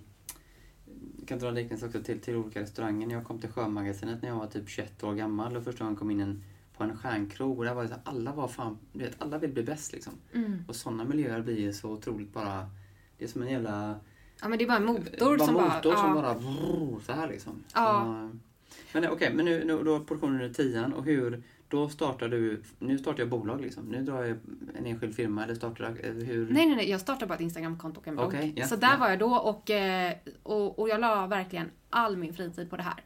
[1.18, 3.12] jag kan dra liknelse också till, till olika restauranger.
[3.12, 6.12] Jag kom till Sjömagasinet när jag var typ 21 år gammal och första gången kom
[6.12, 6.44] in en,
[6.78, 9.38] på en stjärnkrog och där var det så här, alla var fan, du vet, alla
[9.38, 10.14] vill bli bäst liksom.
[10.34, 10.64] Mm.
[10.68, 12.70] Och sådana miljöer blir ju så otroligt bara...
[13.18, 13.96] Det är som en jävla...
[14.42, 15.76] Ja men det är bara en motor bara som bara...
[15.76, 16.22] motor som ja.
[16.22, 16.34] bara...
[16.34, 17.64] vrr, Så här liksom.
[17.74, 18.30] Ja.
[18.70, 21.44] Så, men eh, okej, men nu, nu då portionen är tian och hur...
[21.70, 22.64] Då startar du...
[22.80, 23.86] Nu startar jag bolag liksom.
[23.86, 24.38] Nu drar jag
[24.78, 25.98] en enskild firma eller startar...
[26.04, 26.50] eh, Hur...
[26.50, 26.90] Nej, nej, nej.
[26.90, 28.28] Jag startade bara ett Instagramkonto och en blogg.
[28.28, 28.98] Okej, ja, så där ja.
[28.98, 30.14] var jag då och, eh,
[30.44, 33.04] och, och jag la verkligen all min fritid på det här.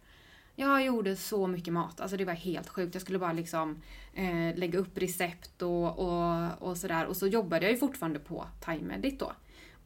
[0.56, 2.96] Jag gjorde så mycket mat, alltså det var helt sjukt.
[2.96, 3.82] Jag skulle bara liksom
[4.14, 7.06] eh, lägga upp recept och, och, och sådär.
[7.06, 9.32] Och så jobbade jag ju fortfarande på Time Edit då.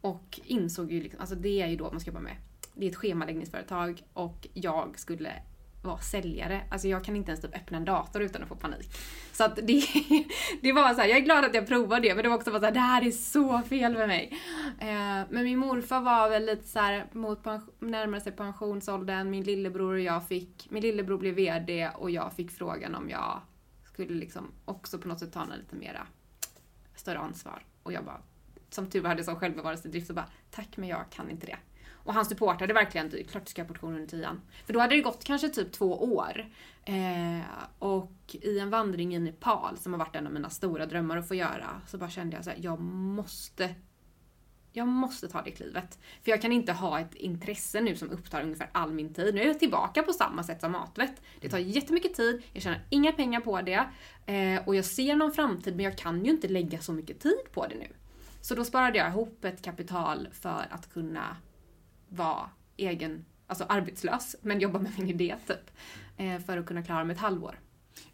[0.01, 2.35] Och insåg ju liksom, alltså det är ju då man ska jobba med.
[2.73, 5.31] Det är ett schemaläggningsföretag och jag skulle
[5.85, 6.61] vara säljare.
[6.69, 8.89] Alltså jag kan inte ens typ öppna en dator utan att få panik.
[9.31, 9.83] Så att det,
[10.61, 12.51] det var så här, jag är glad att jag provade det men det var också
[12.51, 14.39] bara så här, det här är så fel med mig.
[14.79, 19.43] Eh, men min morfar var väl lite så här mot pension, närmare sig pensionsåldern, min
[19.43, 23.41] lillebror och jag fick, min lillebror blev VD och jag fick frågan om jag
[23.83, 26.07] skulle liksom också på något sätt ta en lite mera
[26.95, 27.65] större ansvar.
[27.83, 28.21] Och jag bara,
[28.69, 31.57] som tur var hade jag sån självbevarelsedrift och bara, tack men jag kan inte det.
[32.05, 34.41] Och han supportade verkligen, typ, klart du ska ha portionen under tian.
[34.65, 36.45] För då hade det gått kanske typ två år.
[36.85, 37.45] Eh,
[37.79, 41.27] och i en vandring i Nepal, som har varit en av mina stora drömmar att
[41.27, 43.75] få göra, så bara kände jag så här, jag måste
[44.77, 45.99] jag måste ta det klivet.
[46.23, 49.35] För jag kan inte ha ett intresse nu som upptar ungefär all min tid.
[49.35, 51.21] Nu är jag tillbaka på samma sätt som matvett.
[51.41, 53.87] Det tar jättemycket tid, jag tjänar inga pengar på det.
[54.25, 57.51] Eh, och jag ser någon framtid men jag kan ju inte lägga så mycket tid
[57.51, 57.87] på det nu.
[58.41, 61.37] Så då sparade jag ihop ett kapital för att kunna
[62.09, 65.71] vara egen, alltså arbetslös, men jobba med min idé typ.
[66.17, 67.59] Eh, för att kunna klara mig ett halvår.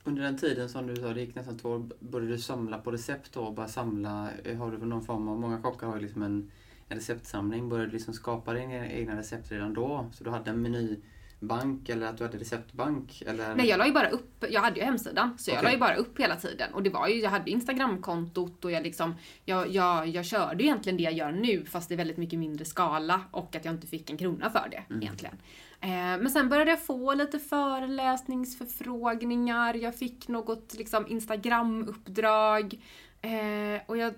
[0.03, 2.91] Under den tiden som du sa, det gick nästan två år, började du samla på
[2.91, 3.51] recept då?
[3.51, 6.51] Bara samla, eh, har du någon form av, många kockar har ju liksom en,
[6.87, 7.69] en receptsamling.
[7.69, 10.09] Började du liksom skapa dina egna recept redan då?
[10.13, 10.99] Så du hade en meny
[11.41, 13.23] menybank eller att du hade receptbank?
[13.27, 13.55] Eller?
[13.55, 15.95] Nej, jag la ju bara upp, jag hade ju hemsidan, så jag la ju bara
[15.95, 16.73] upp hela tiden.
[16.73, 20.97] Och det var ju, jag hade Instagramkontot och jag liksom, jag, jag, jag körde egentligen
[20.97, 24.09] det jag gör nu fast i väldigt mycket mindre skala och att jag inte fick
[24.09, 25.01] en krona för det Mm.
[25.01, 25.35] egentligen.
[25.81, 32.79] Eh, men sen började jag få lite föreläsningsförfrågningar, jag fick något liksom Instagram-uppdrag
[33.21, 34.13] eh, och jag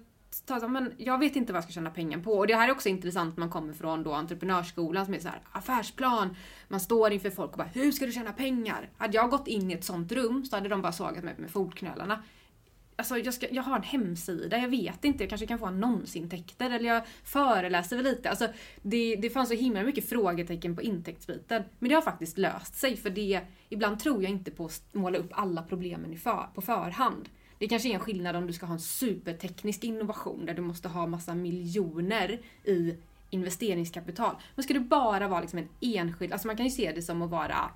[0.46, 2.32] ta så, men jag vet inte vad jag ska tjäna pengar på.
[2.32, 5.28] Och det här är också intressant när man kommer från då entreprenörsskolan som är så
[5.28, 6.36] här affärsplan.
[6.68, 8.90] Man står inför folk och bara hur ska du tjäna pengar?
[8.98, 11.52] Hade jag gått in i ett sånt rum så hade de bara sågat mig med
[11.52, 12.24] fotknölarna.
[12.96, 16.70] Alltså jag, ska, jag har en hemsida, jag vet inte, jag kanske kan få annonsintäkter
[16.70, 18.30] eller jag föreläser väl lite.
[18.30, 18.48] Alltså
[18.82, 21.64] det, det fanns så himla mycket frågetecken på intäktsbiten.
[21.80, 25.18] Men det har faktiskt löst sig för det, ibland tror jag inte på att måla
[25.18, 27.30] upp alla problemen i för, på förhand.
[27.58, 30.88] Det kanske är en skillnad om du ska ha en superteknisk innovation där du måste
[30.88, 32.96] ha massa miljoner i
[33.30, 34.36] investeringskapital.
[34.56, 37.22] Men ska det bara vara liksom en enskild, alltså man kan ju se det som
[37.22, 37.72] att vara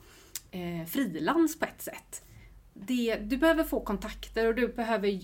[0.51, 2.23] eh, frilans på ett sätt.
[2.73, 5.19] Det, du behöver få kontakter och du behöver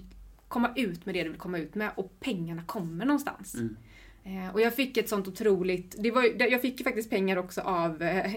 [0.47, 3.55] komma ut med det du vill komma ut med och pengarna kommer någonstans.
[3.55, 3.77] Mm.
[4.23, 7.61] Eh, och jag fick ett sånt otroligt, det var, jag fick ju faktiskt pengar också
[7.61, 8.31] av eh,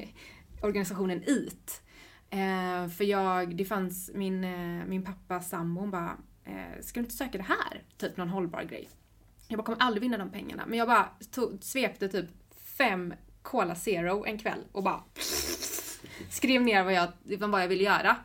[0.62, 1.82] organisationen IT.
[2.30, 7.04] Eh, för jag, det fanns min, eh, min pappa sambo, hon bara, eh, ska du
[7.04, 7.82] inte söka det här?
[7.96, 8.88] Typ någon hållbar grej.
[9.48, 10.64] Jag bara, kommer aldrig vinna de pengarna.
[10.66, 12.26] Men jag bara tog, svepte typ
[12.78, 15.04] fem Cola Zero en kväll och bara
[16.30, 18.16] skrev ner vad jag, liksom vad jag ville göra.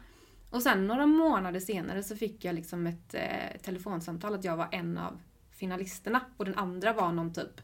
[0.50, 4.68] Och sen några månader senare så fick jag liksom ett eh, telefonsamtal att jag var
[4.72, 5.20] en av
[5.52, 7.62] finalisterna och den andra var någon typ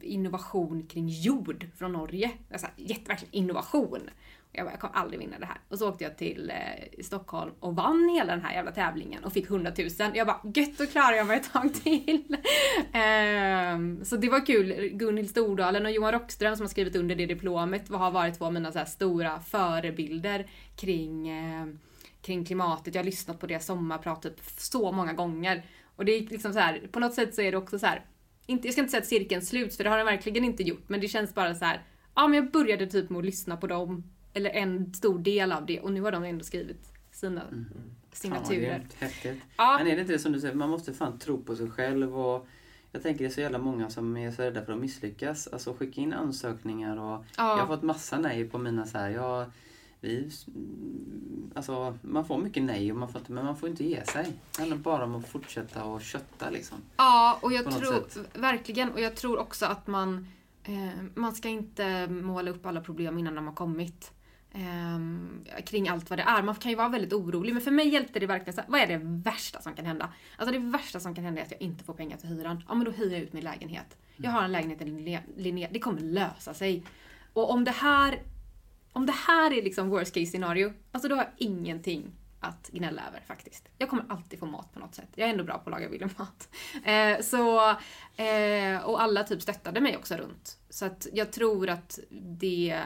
[0.00, 2.30] innovation kring jord från Norge.
[2.52, 4.10] Alltså, verkligen innovation.
[4.52, 5.60] Jag bara, jag kommer aldrig vinna det här.
[5.68, 9.32] Och så åkte jag till eh, Stockholm och vann hela den här jävla tävlingen och
[9.32, 9.88] fick 100 000.
[10.14, 12.36] Jag bara, gött då klarar jag mig ett tag till.
[12.92, 14.88] Ehm, så det var kul.
[14.92, 18.52] Gunhild Stordalen och Johan Rockström som har skrivit under det diplomet har varit två av
[18.52, 21.66] mina så här stora förebilder kring, eh,
[22.22, 22.94] kring klimatet.
[22.94, 25.62] Jag har lyssnat på det sommarprat typ så många gånger.
[25.96, 28.04] Och det är liksom så här, på något sätt så är det också så här,
[28.48, 30.88] inte, jag ska inte säga att cirkeln sluts för det har den verkligen inte gjort,
[30.88, 31.82] men det känns bara så här,
[32.14, 35.66] ja men jag började typ med att lyssna på dem, eller en stor del av
[35.66, 37.66] det, och nu har de ändå skrivit sina Mm.
[38.12, 38.86] signaturer.
[38.98, 39.40] Fan.
[39.56, 41.70] Ja, Men är det inte det som du säger, man måste fan tro på sig
[41.70, 42.46] själv och
[42.92, 45.46] jag tänker det är så jävla många som är så rädda för att misslyckas.
[45.46, 49.10] Alltså skicka in ansökningar och jag har ja, fått massa nej på mina så här,
[49.10, 49.46] jag,
[50.00, 53.84] vi, mm, alltså man får mycket nej och man får inte, men man får inte
[53.84, 54.32] ge sig.
[54.56, 56.78] Det handlar bara om att fortsätta och kötta liksom.
[56.96, 58.04] ja, och jag tror,
[58.38, 60.26] verkligen, och jag tror också att man,
[60.64, 64.12] eh, man ska inte måla upp alla problem innan de har kommit.
[64.52, 66.42] ehm, kring allt vad det är.
[66.42, 68.80] Man kan ju vara väldigt orolig, men för mig hjälpte det verkligen så här, vad
[68.80, 70.12] är det värsta som kan hända?
[70.36, 72.64] Alltså det värsta som kan hända är att jag inte får pengar till hyran.
[72.68, 73.96] Ja men då hyr jag ut min lägenhet.
[74.16, 75.68] Jag har en lägenhet i Linné.
[75.72, 76.82] det kommer lösa sig.
[77.32, 78.18] Och om det här,
[78.98, 83.02] om det här är liksom worst case scenario, alltså då har jag ingenting att gnälla
[83.08, 83.68] över faktiskt.
[83.78, 85.08] Jag kommer alltid få mat på något sätt.
[85.14, 86.48] Jag är ändå bra på att laga billig mat.
[86.84, 87.70] Eh, så,
[88.22, 90.58] eh, och alla typ stöttade mig också runt.
[90.70, 91.98] Så att jag tror att
[92.38, 92.82] det,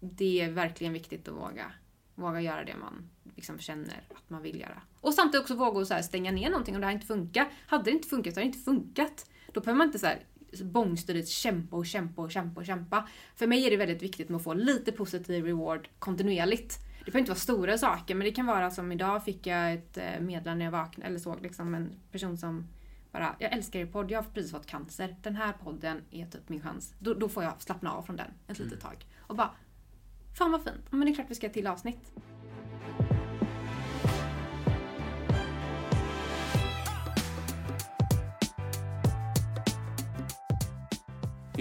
[0.00, 1.72] det är verkligen viktigt att våga,
[2.14, 4.82] våga göra det man liksom känner att man vill göra.
[5.00, 7.52] Och samtidigt också våga så här stänga ner någonting om det här inte funkar.
[7.66, 9.26] Hade det inte funkat så hade det inte funkat.
[9.52, 10.22] Då behöver man inte så här
[10.60, 13.08] bångstydigt kämpa och kämpa och kämpa och kämpa.
[13.36, 16.78] För mig är det väldigt viktigt med att få lite positiv reward kontinuerligt.
[16.98, 19.98] Det behöver inte vara stora saker men det kan vara som idag fick jag ett
[19.98, 22.68] eh, meddelande när jag vaknade eller såg liksom en person som
[23.12, 25.16] bara, jag älskar er podd, jag har precis fått cancer.
[25.22, 26.94] Den här podden är typ min chans.
[26.98, 29.06] Då, då får jag slappna av från den ett litet tag.
[29.18, 29.50] Och bara,
[30.38, 30.84] fan vad fint.
[30.90, 32.12] Men det är klart vi ska ha ett till avsnitt.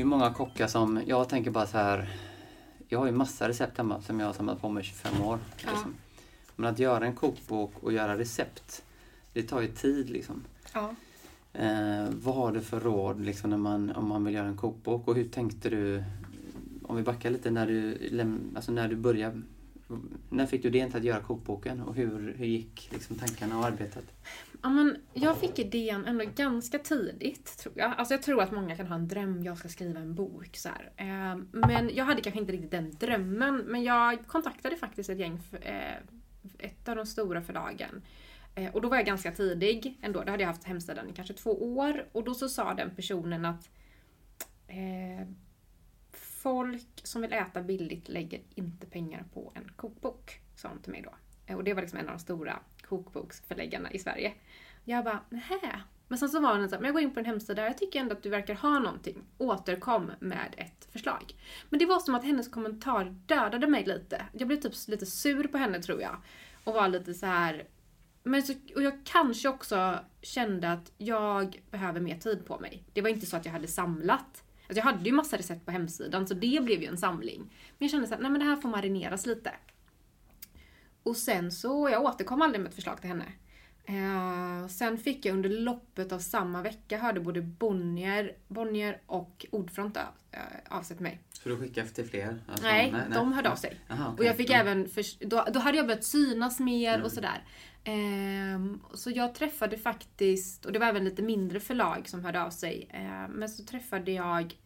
[0.01, 2.09] Är många kockar som, jag tänker bara så här.
[2.87, 5.39] Jag har ju massa recept hemma som jag har samlat på mig i 25 år.
[5.57, 5.71] Ja.
[5.71, 5.93] Liksom.
[6.55, 8.83] Men att göra en kokbok och göra recept,
[9.33, 10.43] det tar ju tid liksom.
[10.73, 10.95] Ja.
[11.53, 15.07] Eh, vad har du för råd liksom, när man, om man vill göra en kokbok
[15.07, 16.03] och hur tänkte du,
[16.83, 17.97] om vi backar lite, när du,
[18.55, 19.41] alltså när du började,
[20.29, 23.65] när fick du idén till att göra kokboken och hur, hur gick liksom, tankarna och
[23.65, 24.05] arbetet?
[24.61, 27.93] Ja, men jag fick idén ändå ganska tidigt, tror jag.
[27.97, 30.57] Alltså jag tror att många kan ha en dröm, jag ska skriva en bok.
[30.57, 30.91] Så här.
[30.97, 33.57] Eh, men jag hade kanske inte riktigt den drömmen.
[33.57, 35.95] Men jag kontaktade faktiskt ett gäng, eh,
[36.59, 38.01] ett av de stora förlagen.
[38.55, 40.23] Eh, och då var jag ganska tidig ändå.
[40.23, 42.05] Då hade jag haft hemsidan i kanske två år.
[42.11, 43.69] Och då så sa den personen att
[46.41, 50.41] folk som vill äta billigt lägger inte pengar på en kokbok.
[50.55, 51.13] Sa hon till mig då.
[51.45, 54.33] Eh, och det var liksom en av de stora kokboksförläggarna i Sverige.
[54.83, 55.81] Jag bara, nähä.
[56.07, 57.99] Men sen så var hon så men jag går in på en hemsida, jag tycker
[57.99, 59.23] ändå att du verkar ha någonting.
[59.37, 61.35] Återkom med ett förslag.
[61.69, 64.25] Men det var som att hennes kommentar dödade mig lite.
[64.33, 66.17] Jag blev typ lite sur på henne tror jag.
[66.63, 67.67] Och var lite så här.
[68.23, 72.83] Men så, och jag kanske också kände att jag behöver mer tid på mig.
[72.93, 74.40] Det var inte så att jag hade samlat.
[74.71, 77.39] Alltså jag hade ju massa recept på hemsidan så det blev ju en samling.
[77.39, 79.51] Men jag kände så här, nej men det här får marineras lite.
[81.03, 83.25] Och sen så, jag återkom aldrig med ett förslag till henne.
[83.85, 89.97] Eh, sen fick jag under loppet av samma vecka hörde både Bonnier, Bonnier och Ordfront
[89.97, 91.21] av, eh, av sig till mig.
[91.33, 92.39] Så du skickade efter fler?
[92.47, 93.79] Alltså, nej, de hörde av sig.
[93.89, 94.25] Aha, Och okej.
[94.25, 94.67] jag fick Mm.
[94.67, 97.05] även, för, då, då hade jag börjat synas mer Mm.
[97.05, 97.43] och sådär.
[97.83, 102.49] Ehm, så jag träffade faktiskt, och det var även lite mindre förlag som hörde av
[102.49, 102.89] sig.
[102.89, 104.57] Eh, men så träffade jag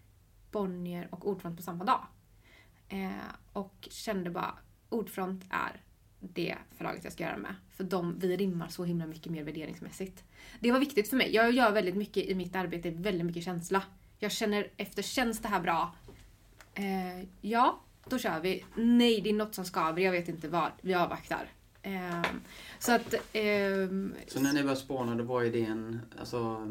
[0.51, 2.08] Bonnier och Ordfront på samma dag.
[2.89, 3.10] Eh,
[3.54, 4.58] och kände bara,
[4.89, 5.82] Ordfront är
[6.19, 7.56] det förlaget jag ska göra med.
[7.71, 10.23] För de, vi rimmar så himla mycket mer värderingsmässigt.
[10.60, 11.36] Det var viktigt för mig.
[11.36, 13.84] Jag gör väldigt mycket i mitt arbete, väldigt mycket känsla.
[14.19, 15.95] Jag känner efter, känns det här bra?
[16.73, 18.65] Eh, ja, då kör vi.
[18.75, 20.71] Nej, det är något som skaver, jag vet inte vad.
[20.82, 21.49] Vi avvaktar.
[21.85, 22.21] Eh,
[22.79, 23.13] så att...
[23.33, 26.67] ehm, Så när ni började spåna, då var idén, alltså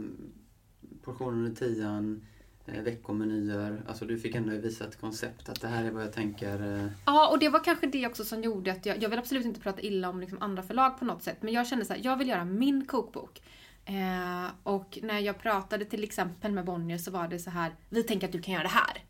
[1.04, 2.26] portionen under tian,
[2.66, 6.12] eh, veckomenyer, alltså du fick ändå visa ett koncept att det här är vad jag
[6.12, 6.76] tänker.
[6.84, 9.44] Eh, Ja, och det var kanske det också som gjorde att jag, jag vill absolut
[9.44, 12.00] inte prata illa om liksom andra förlag på något sätt, men jag kände så här,
[12.04, 13.42] jag vill göra min kokbok.
[13.86, 18.02] Eh, och när jag pratade till exempel med Bonnier så var det så här, vi
[18.02, 19.04] tänker att du kan göra det här.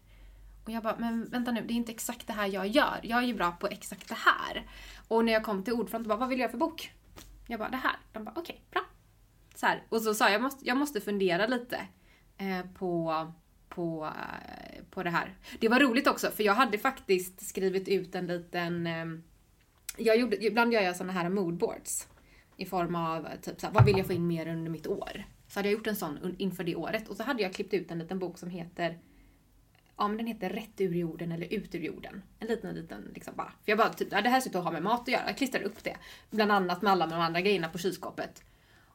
[0.64, 3.00] Och jag bara, men vänta nu, det är inte exakt det här jag gör.
[3.02, 4.66] Jag är ju bra på exakt det här.
[5.08, 6.92] Och när jag kom till Ordfront, bara, vad vill jag för bok?
[7.46, 7.96] Jag bara, det här.
[8.12, 8.82] De bara, okej, bra.
[9.54, 9.82] Så här.
[9.88, 11.86] Och så sa jag, jag måste, jag måste fundera lite
[12.38, 13.26] eh, på
[13.74, 15.34] på, eh, på det här.
[15.58, 19.06] Det var roligt också för jag hade faktiskt skrivit ut en liten, eh,
[19.98, 22.08] jag gjorde, ibland gör jag såna här moodboards
[22.56, 24.86] i form av eh, typ så här, vad vill jag få in mer under mitt
[24.86, 25.24] år?
[25.48, 27.90] Så hade jag gjort en sån inför det året och så hade jag klippt ut
[27.90, 28.98] en liten bok som heter
[29.96, 32.22] Ja men den heter Rätt ur jorden eller Ut ur jorden.
[32.38, 33.52] En liten, liten liksom bara.
[33.64, 35.22] För jag bara typ, ja, det här ser ut att ha med mat att göra.
[35.26, 35.96] Jag klistrar upp det.
[36.30, 38.42] Bland annat med alla de andra grejerna på kylskåpet.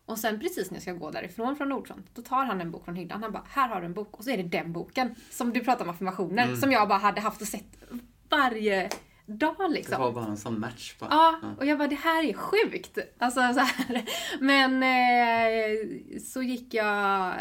[0.05, 2.85] Och sen precis när jag ska gå därifrån från Nordstrand, då tar han en bok
[2.85, 3.23] från hyllan.
[3.23, 4.17] Han bara, här har du en bok.
[4.17, 5.15] Och så är det den boken.
[5.29, 6.43] Som du pratar om affirmationer.
[6.43, 6.55] Mm.
[6.55, 7.65] Som jag bara hade haft och sett
[8.29, 8.89] varje
[9.29, 9.91] dag liksom.
[9.91, 10.95] Det var bara en sån match.
[10.99, 11.09] Bara.
[11.11, 12.97] Ja, och jag bara, det här är sjukt.
[13.17, 14.03] Alltså så här.
[14.39, 17.33] Men eh, så gick jag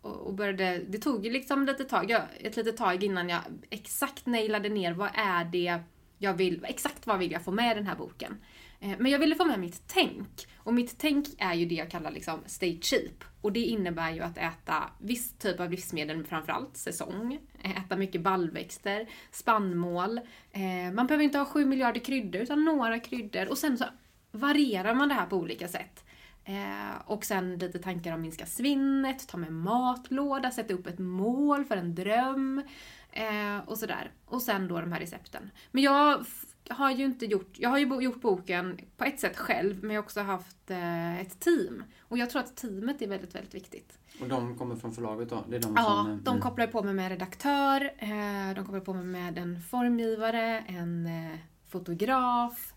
[0.00, 4.68] och började, det tog ju liksom lite tag, ett litet tag innan jag exakt nailade
[4.68, 5.80] ner vad är det
[6.18, 8.36] jag vill, exakt vad vill jag få med i den här boken.
[8.82, 10.46] Eh, men jag ville få med mitt tänk.
[10.56, 13.24] Och mitt tänk är ju det jag kallar liksom stay cheap.
[13.40, 17.38] Och det innebär ju att äta viss typ av livsmedel, framförallt säsong.
[17.62, 20.20] Eh, äta mycket baljväxter, spannmål.
[20.52, 23.48] Eh, man behöver inte ha sju miljarder kryddor, utan några kryddor.
[23.48, 23.84] Och sen så
[24.30, 26.04] varierar man det här på olika sätt.
[27.04, 31.76] Och sen lite tankar om minska svinnet, ta med matlåda, sätta upp ett mål för
[31.76, 32.62] en dröm.
[33.66, 34.10] och sådär.
[34.24, 35.50] Och sen då de här recepten.
[35.70, 36.26] Men jag
[36.70, 40.02] har ju inte gjort, jag har ju gjort boken på ett sätt själv, men jag
[40.02, 41.84] har också haft eh, ett team.
[42.00, 43.98] Och jag tror att teamet är väldigt, väldigt viktigt.
[44.20, 45.44] Och de kommer från förlaget då?
[45.48, 46.42] Det är de ja, som, de mm.
[46.42, 51.38] kopplar på mig med redaktör, eh, de kopplar på mig med en formgivare, en eh,
[51.68, 52.72] fotograf.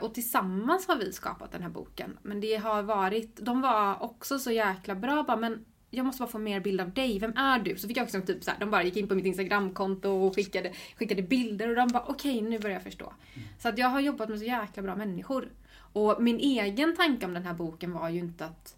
[0.00, 2.18] Och tillsammans har vi skapat den här boken.
[2.22, 6.28] Men det har varit, de var också så jäkla bra bara, men jag måste bara
[6.28, 7.76] få mer bild av dig, vem är du?
[7.76, 10.34] Så fick jag också typ så här, de bara gick in på mitt instagramkonto och
[10.34, 13.12] skickade, skickade bilder och de bara okej okay, nu börjar jag förstå.
[13.34, 13.48] Mm.
[13.58, 15.48] Så att jag har jobbat med så jäkla bra människor.
[15.92, 18.74] Och min egen tanke om den här boken var ju inte att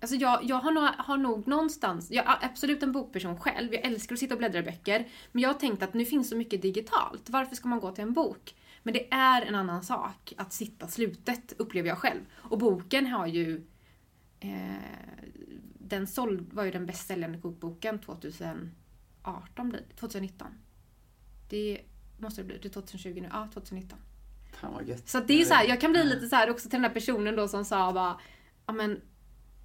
[0.00, 3.84] Alltså jag, jag har, nog, har nog någonstans, jag är absolut en bokperson själv, jag
[3.84, 5.08] älskar att sitta och bläddra i böcker.
[5.32, 8.04] Men jag har tänkt att nu finns så mycket digitalt, varför ska man gå till
[8.04, 8.54] en bok?
[8.82, 12.20] Men det är en annan sak att sitta slutet, upplever jag själv.
[12.32, 13.66] Och boken har ju
[14.40, 14.50] eh,
[15.88, 18.70] den såld, var ju den bäst säljande kokboken 2018
[19.68, 20.48] blir 2019.
[21.48, 21.80] Det
[22.18, 23.98] måste det bli, det är 2020 nu, ja 2019.
[24.52, 25.08] Fan vad gött.
[25.08, 26.94] Så det är så här, jag kan bli lite så här också till den här
[26.94, 28.20] personen då som sa bara,
[28.66, 29.00] ja men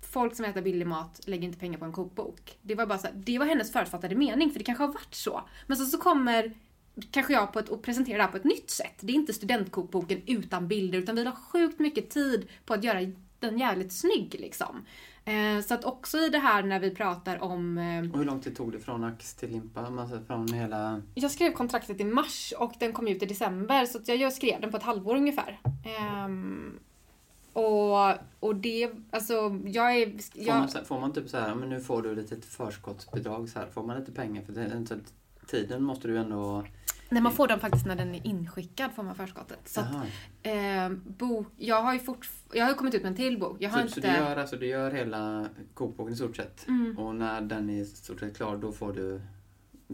[0.02, 2.58] folk som äter billig mat lägger inte pengar på en kokbok.
[2.62, 5.16] Det var bara så här, det var hennes förutfattade mening för det kanske har varit
[5.16, 5.50] så.
[5.68, 6.54] Men så, så kommer
[7.12, 8.96] kanske jag på ett, och presenterar det här på ett nytt sätt.
[9.00, 13.02] Det är inte studentkokboken utan bilder utan vi har sjukt mycket tid på att göra
[13.40, 14.86] den jävligt snygg liksom.
[15.26, 17.78] Eh, så att också i det här när vi pratar om...
[17.78, 19.82] Eh, och hur lång tid tog det från ax till limpa?
[19.82, 21.02] Alltså från hela...
[21.16, 24.62] Jag skrev kontraktet i mars och den kom ut i december så att jag skrev
[24.62, 25.60] den på ett halvår ungefär.
[26.26, 26.80] Um,
[27.54, 30.14] och, och det, alltså jag är...
[30.34, 30.72] Jag...
[30.72, 33.68] Får, man, får man typ så här, men nu får du lite förskottsbidrag så här,
[33.68, 34.86] får man lite pengar för det,
[35.48, 36.66] tiden måste du ändå
[37.10, 39.60] Nej, man får den faktiskt när den är inskickad får man förskottet.
[39.66, 39.88] Så att,
[40.44, 43.58] eh, bok, jag har ju fort, jag har kommit ut med en till bok.
[43.60, 43.94] Jag har så, inte...
[43.94, 46.68] så du gör, alltså, du gör hela kokboken i stort sett?
[46.68, 46.98] Mm.
[46.98, 49.22] Och när den är i stort sett klar, då får du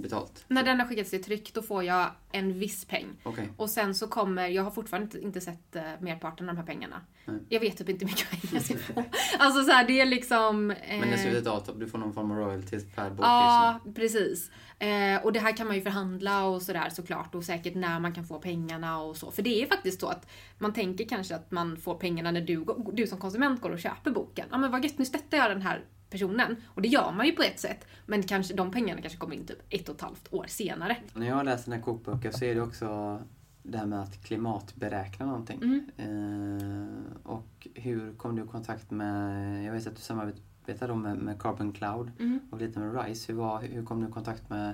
[0.01, 0.45] betalt?
[0.47, 3.07] När den har skickats till tryck då får jag en viss peng.
[3.23, 3.45] Okay.
[3.57, 7.01] Och sen så kommer, jag har fortfarande inte, sett uh, merparten av de här pengarna.
[7.25, 7.39] Nej.
[7.49, 9.03] Jag vet typ inte hur mycket pengar jag ska få.
[9.39, 10.71] alltså så här, det är liksom...
[10.71, 10.99] Eh...
[10.99, 13.25] Men det ser ut att du får någon form av royalties per bok?
[13.25, 13.93] Ja, liksom.
[13.93, 14.51] precis.
[14.79, 18.13] Eh, och det här kan man ju förhandla och sådär såklart och säkert när man
[18.13, 19.31] kan få pengarna och så.
[19.31, 22.65] För det är faktiskt så att man tänker kanske att man får pengarna när du,
[22.93, 24.47] du som konsument går och köper boken.
[24.51, 26.55] Ja men vad gött, nu stöttar jag den här personen.
[26.65, 27.87] Och det gör man ju på ett sätt.
[28.05, 30.97] Men kanske, de pengarna kanske kommer in typ ett och ett halvt år senare.
[31.13, 33.19] När jag läser den här kokboken så är det också
[33.63, 35.61] det här med att klimatberäkna någonting.
[35.63, 35.89] Mm.
[35.97, 41.17] Eh, och hur kom du i kontakt med, jag vet att du samarbetar då med,
[41.17, 42.39] med Carbon Cloud mm.
[42.51, 43.31] och lite med RISE.
[43.31, 44.73] Hur, var, hur kom du i kontakt med,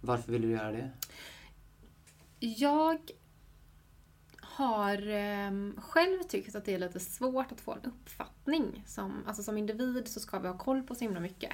[0.00, 0.90] varför ville du göra det?
[2.40, 2.98] Jag
[4.56, 8.84] har eh, själv tyckt att det är lite svårt att få en uppfattning.
[8.86, 11.52] Som, alltså som individ så ska vi ha koll på så himla mycket.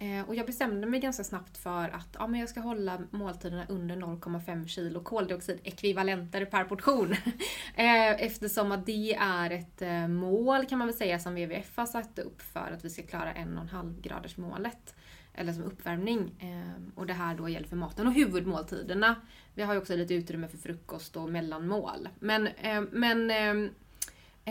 [0.00, 3.66] Eh, och jag bestämde mig ganska snabbt för att ja, men jag ska hålla måltiderna
[3.68, 7.12] under 0,5 kilo koldioxidekvivalenter per portion.
[7.74, 11.86] eh, eftersom att det är ett eh, mål kan man väl säga som WWF har
[11.86, 14.94] satt upp för att vi ska klara 1,5 graders målet
[15.38, 16.30] eller som uppvärmning.
[16.38, 19.16] Eh, och det här då gäller för maten och huvudmåltiderna.
[19.54, 22.08] Vi har ju också lite utrymme för frukost och mellanmål.
[22.18, 23.70] Men, eh, men eh,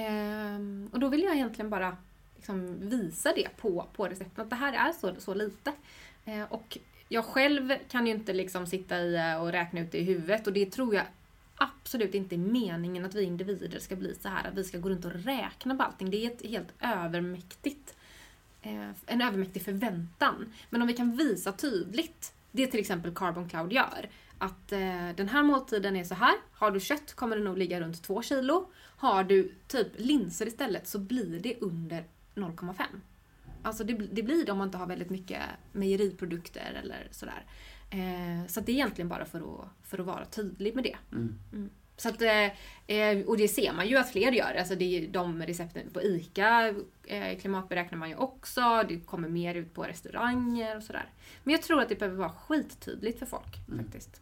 [0.04, 0.60] eh,
[0.92, 1.98] och då vill jag egentligen bara
[2.36, 5.74] liksom visa det på, på recepten, att det här är så, så lite.
[6.26, 6.78] Eh, och
[7.10, 10.48] jag själv kan ju inte liksom sitta i eh, och räkna ut det i huvudet
[10.48, 11.06] och det tror jag
[11.56, 14.90] absolut inte är meningen att vi individer ska bli så här att vi ska gå
[14.90, 16.10] runt och räkna på allting.
[16.10, 17.96] Det är ett helt övermäktigt,
[19.06, 20.54] en övermäktig förväntan.
[20.70, 24.10] Men om vi kan visa tydligt det till exempel Carbon Cloud gör.
[24.38, 26.36] Att eh, den här måltiden är så här.
[26.52, 28.70] Har du kött kommer det nog ligga runt 2 kilo.
[28.98, 32.04] Har du typ linser istället så blir det under
[32.36, 32.84] 0,5.
[33.64, 35.42] Alltså det, det blir det om man inte har väldigt mycket
[35.72, 37.46] mejeriprodukter eller sådär.
[37.90, 40.98] Eh, så det är egentligen bara för att, för att vara tydlig med det.
[41.12, 41.36] Mm.
[41.54, 41.70] Mm.
[42.00, 42.22] Så att,
[42.88, 44.56] eh, och det ser man ju att fler gör.
[44.60, 46.68] Alltså det är de recepten på ICA
[47.06, 48.84] eh, klimatberäknar man ju också.
[48.90, 51.10] Det kommer mer ut på restauranger och sådär.
[51.44, 53.84] Men jag tror att det behöver vara skittydligt för folk Mm.
[53.86, 54.22] faktiskt.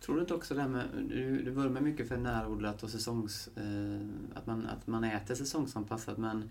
[0.00, 3.48] Tror du inte också det här med, du, du vurmar mycket för närodlat och säsongs,
[3.56, 4.06] eh,
[4.38, 6.50] att, man, att man äter säsongsanpassat men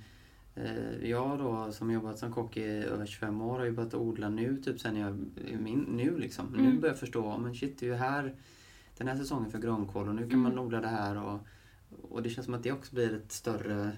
[0.55, 4.29] eh, jag då som jobbat som kock i över 25 år har ju börjat odla
[4.29, 5.25] nu typ sen jag,
[5.59, 6.45] min, nu liksom.
[6.55, 6.79] Nu Mm.
[6.81, 8.35] börjar jag förstå, men shit det är ju här
[8.97, 10.41] den här säsongen för grönkål och nu kan Mm.
[10.41, 11.39] man odla det här och,
[12.09, 13.91] och det känns som att det också blir ett större,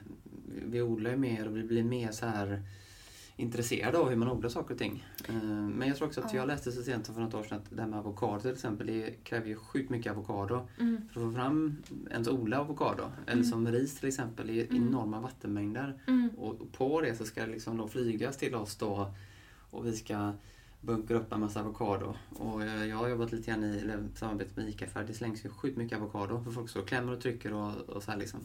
[0.66, 2.62] vi odlar ju mer och vi blir mer så här
[3.38, 5.06] intresserade av hur man odlar saker och ting.
[5.30, 6.39] Eh, Men jag tror också att Ja.
[6.39, 8.52] jag läste så sent som för något år sedan att det här med avokado till
[8.52, 10.68] exempel, det kräver ju sjukt mycket avokado.
[10.80, 10.98] Mm.
[11.12, 11.76] För att få fram,
[12.12, 13.43] ens odla avokado, eller Mm.
[13.46, 14.88] som ris till exempel, i Mm.
[14.88, 16.02] enorma vattenmängder.
[16.08, 16.30] Mm.
[16.38, 19.14] Och på det så ska det liksom då flygas till oss då
[19.72, 20.34] och vi ska
[20.86, 22.15] bunkra upp en massa avokado.
[22.29, 25.49] Och jag har jobbat lite grann i eller, samarbete med ICA för det slängs ju
[25.49, 28.39] sjukt mycket avokado för folk står och klämmer och trycker och, och så här liksom.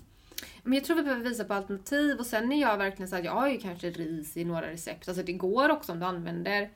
[0.62, 3.24] Men jag tror vi behöver visa på alternativ och sen är jag verkligen så att
[3.24, 5.08] jag har ju kanske ris i några recept.
[5.08, 6.70] Alltså det går också om du använder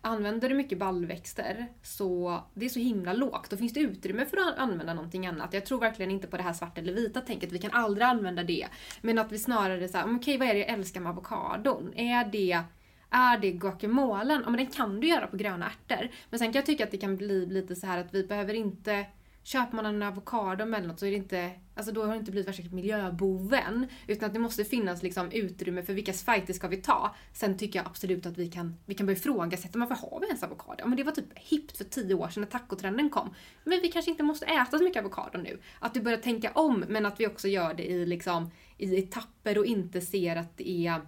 [0.00, 3.50] Använder du mycket baljväxter så det är så himla lågt.
[3.50, 5.54] Då finns det utrymme för att använda någonting annat.
[5.54, 7.52] Jag tror verkligen inte på det här svart eller vita tänket.
[7.52, 8.66] Vi kan aldrig använda det.
[9.00, 11.94] Men att vi snarare säger, okej vad är det jag älskar med avokadon?
[11.94, 12.62] Är det
[13.10, 14.40] är det guacamolen?
[14.44, 16.08] Ja men den kan du göra på gröna ärtor.
[16.30, 18.54] Men sen kan jag tycka att det kan bli lite så här att vi behöver
[18.54, 19.06] inte
[19.48, 22.30] Köper man en avokado eller något så är det inte, alltså då har det inte
[22.30, 23.86] blivit värsta miljöboven.
[24.06, 27.14] Utan att det måste finnas liksom utrymme för vilka fighter ska vi ta.
[27.32, 30.42] Sen tycker jag absolut att vi kan, vi kan börja ifrågasätta, varför har vi ens
[30.42, 30.74] avokado?
[30.78, 33.34] Ja, men det var typ hippt för tio år sedan när tacotrenden kom.
[33.64, 35.58] Men vi kanske inte måste äta så mycket avokado nu.
[35.78, 39.58] Att du börjar tänka om, men att vi också gör det i, liksom, i etapper
[39.58, 41.00] och inte ser att det är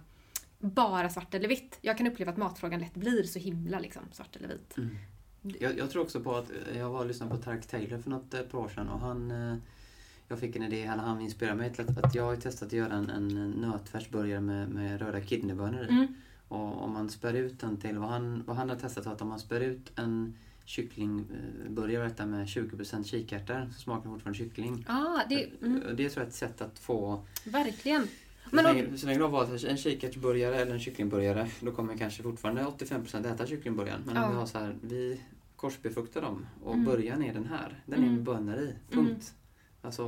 [0.61, 1.77] bara svart eller vitt.
[1.81, 4.75] Jag kan uppleva att matfrågan lätt blir så himla liksom, svart eller vit.
[5.59, 8.33] Jag, jag tror också på att, jag var och lyssnade på Tark Taylor för något
[8.33, 9.55] eh, par år sedan och han eh,
[10.31, 12.73] jag fick en idé, eller han inspirerade mig till att, att jag har testat att
[12.73, 15.89] göra en, en nötfärsburgare med, med röda kidneybönor i.
[15.89, 16.07] Mm.
[16.47, 19.21] Och om man spär ut den till, vad han, vad han har testat var att
[19.21, 24.85] om man spär ut en kycklingburgare med 20% kikärtor så smakar det fortfarande kyckling.
[24.87, 27.25] Ah, det, mm, Det är ett sätt att få...
[27.45, 28.07] verkligen.
[28.49, 31.71] Så Men om- länge, så länge du har valt en kikärtsburgare eller en kycklingburgare då
[31.71, 34.01] kommer kanske fortfarande 85% äta kycklingburgaren.
[34.05, 34.23] Men Ja.
[34.25, 35.21] om vi har så här, vi
[35.55, 36.85] korsbefruktar dem och Mm.
[36.85, 37.83] början är den här.
[37.85, 38.15] Den är Mm.
[38.15, 38.75] med bönor i.
[38.91, 39.33] Punkt.
[39.81, 40.03] Alltså,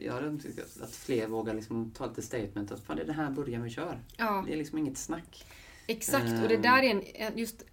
[0.00, 0.38] jag hade
[0.82, 3.70] att fler vågar liksom ta lite statement att fan, det är den här burgaren vi
[3.70, 3.98] kör.
[4.16, 5.44] Ja, Det är liksom inget snack.
[5.86, 6.42] exakt.
[6.42, 6.62] Och det Ehm.
[6.62, 6.90] där är
[7.30, 7.64] en- just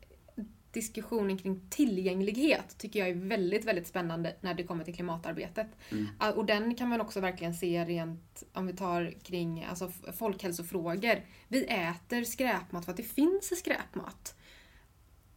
[0.76, 5.67] diskussionen kring tillgänglighet tycker jag är väldigt, väldigt spännande när det kommer till klimatarbetet.
[5.91, 6.07] Mm.
[6.19, 11.21] Ah, Och den kan man också verkligen se rent, om vi tar kring alltså, folkhälsofrågor.
[11.47, 14.36] Vi äter skräpmat för att det finns skräpmat.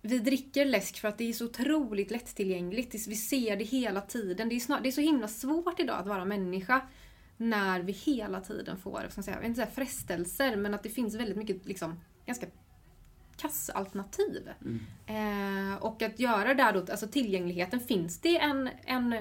[0.02, 3.08] Vi dricker läsk för att det är så otroligt lättillgängligt.
[3.08, 4.48] Vi ser det hela tiden.
[4.48, 6.80] Det är, snar, det är så himla svårt idag att vara människa
[7.36, 11.36] när vi hela tiden får, ska säga, inte säga frestelser, men att det finns väldigt
[11.36, 12.46] mycket liksom, ganska
[13.38, 14.48] kassalternativ.
[14.64, 15.72] Mm.
[15.72, 19.14] Eh, och att göra där då, alltså tillgängligheten, finns det en, en,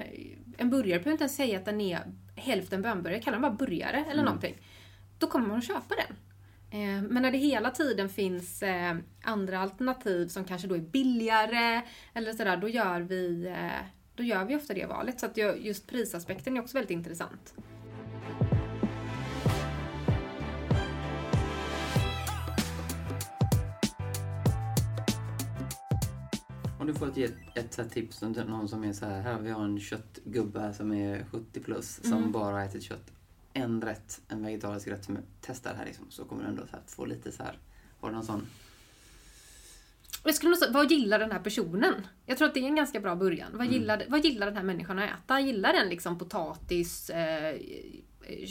[0.58, 2.00] en burgare, behöver inte ens säga att den är
[2.36, 4.24] hälften bönburgare, kalla den bara burgare eller Mm.
[4.24, 4.56] någonting.
[5.18, 6.16] Då kommer man att köpa den.
[6.70, 11.82] Eh, men när det hela tiden finns eh, andra alternativ som kanske då är billigare
[12.14, 15.20] eller sådär, då gör vi, eh, då gör vi ofta det valet.
[15.20, 17.54] Så att just prisaspekten är också väldigt intressant.
[26.88, 27.24] Du får ge
[27.54, 30.92] ett, ett tips till någon som är så här, här vi har en köttgubbe som
[30.92, 32.32] är 70 plus som Mm.
[32.32, 33.10] bara ätit kött.
[33.52, 36.72] En rätt, en vegetarisk rätt som jag testar här liksom, så kommer du ändå så
[36.72, 37.58] här, få lite så här,
[38.00, 38.46] har du någon sån?
[40.24, 41.94] Jag skulle nog säga, vad gillar den här personen?
[42.26, 43.48] Jag tror att det är en ganska bra början.
[43.52, 43.72] Vad, Mm.
[43.72, 45.40] gillar, vad gillar den här människan att äta?
[45.40, 47.54] Gillar den liksom potatis, eh, eh,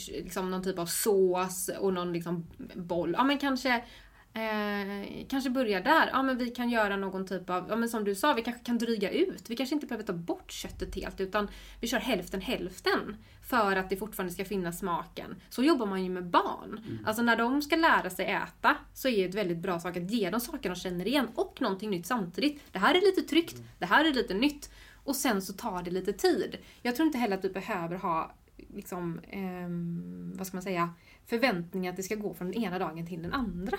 [0.08, 3.14] liksom någon typ av sås och någon liksom boll?
[3.18, 3.84] Ja men kanske
[4.38, 6.10] Eh, kanske börja där.
[6.14, 8.64] Ja men vi kan göra någon typ av, ja men som du sa, vi kanske
[8.64, 9.50] kan dryga ut.
[9.50, 11.48] Vi kanske inte behöver ta bort köttet helt utan
[11.82, 13.16] vi kör hälften hälften.
[13.50, 15.36] För att det fortfarande ska finnas smaken.
[15.50, 17.00] Så jobbar man ju med barn.
[17.06, 20.12] Alltså när de ska lära sig äta så är det ett väldigt bra sak att
[20.12, 22.62] ge dem saker de känner igen och någonting nytt samtidigt.
[22.72, 24.72] Det här är lite tryggt, det här är lite nytt.
[25.04, 26.58] Och sen så tar det lite tid.
[26.82, 28.32] Jag tror inte heller att vi behöver ha
[28.76, 30.94] liksom, ehm, vad ska man säga,
[31.26, 33.78] förväntningar att det ska gå från den ena dagen till den andra.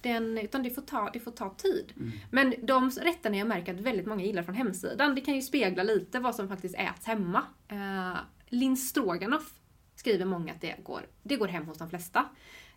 [0.00, 1.92] Den, utan det får ta, det får ta tid.
[1.96, 2.12] Mm.
[2.30, 5.82] Men de rätterna jag märker att väldigt många gillar från hemsidan, det kan ju spegla
[5.82, 7.42] lite vad som faktiskt äts hemma.
[7.72, 9.54] Uh, Lins stroganoff
[9.94, 12.24] skriver många att det går, det går hem hos de flesta.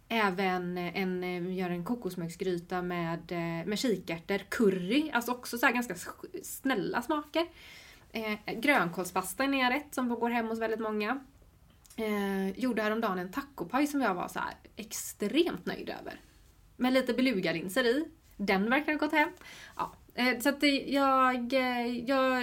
[0.07, 5.95] Även en, gör en kokosmjölksgryta med, eh, med kikärtor, curry, alltså också så ganska
[6.43, 7.47] snälla smaker.
[8.11, 11.19] Eh, grönkålspasta är en rätt som går hem hos väldigt många.
[11.95, 16.19] Eh, gjorde häromdagen en tacopaj som jag var så här extremt nöjd över.
[16.83, 18.05] Med lite belugalinser i.
[18.37, 19.29] Den verkar ha gått hem.
[19.75, 22.41] Ja, eh, så att det, jag, eh, jag...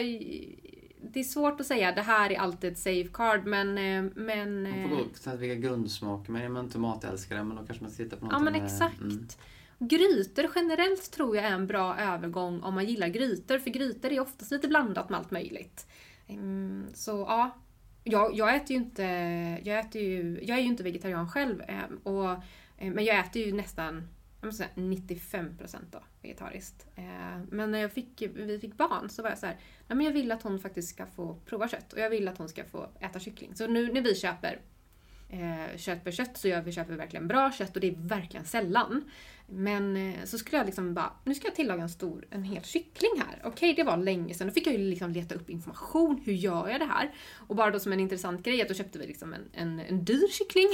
[1.03, 3.79] Det är svårt att säga, det här är alltid ett safeguard men...
[3.79, 7.67] Eh, men man får gå till vilka grundsmaker, men är man inte matälskare men då
[7.67, 9.01] kanske man ska titta på något Ja men exakt.
[9.01, 9.29] Mm.
[9.79, 14.21] Grytor generellt tror jag är en bra övergång om man gillar grytor, för grytor är
[14.21, 15.87] oftast lite blandat med allt möjligt.
[16.29, 17.57] Mm, så ja,
[18.05, 19.03] jag, jag äter ju inte,
[19.65, 21.63] jag äter ju, jag är ju inte vegetarian själv,
[22.03, 22.37] och,
[22.79, 24.09] men jag äter ju nästan
[24.41, 26.87] 95% då, vegetariskt.
[26.97, 29.57] Eh, men när jag fick, vi fick barn så var jag så här,
[29.89, 32.39] nej men jag vill att hon faktiskt ska få prova kött och jag vill att
[32.39, 33.55] hon ska få äta kyckling.
[33.55, 34.61] Så nu när vi köper
[35.29, 38.47] eh, köper kött så gör vi, köper vi verkligen bra kött och det är verkligen
[38.47, 39.11] sällan.
[39.53, 42.65] Men eh, så skulle jag liksom bara, nu ska jag tillaga en stor, en hel
[42.65, 43.43] kyckling här.
[43.45, 44.47] Okej, det var länge sedan.
[44.47, 46.23] Då fick jag ju liksom leta upp information.
[46.25, 47.15] Hur gör jag det här?
[47.37, 50.05] Och bara då som en intressant grej att då köpte vi liksom en, en, en
[50.05, 50.69] dyr kyckling.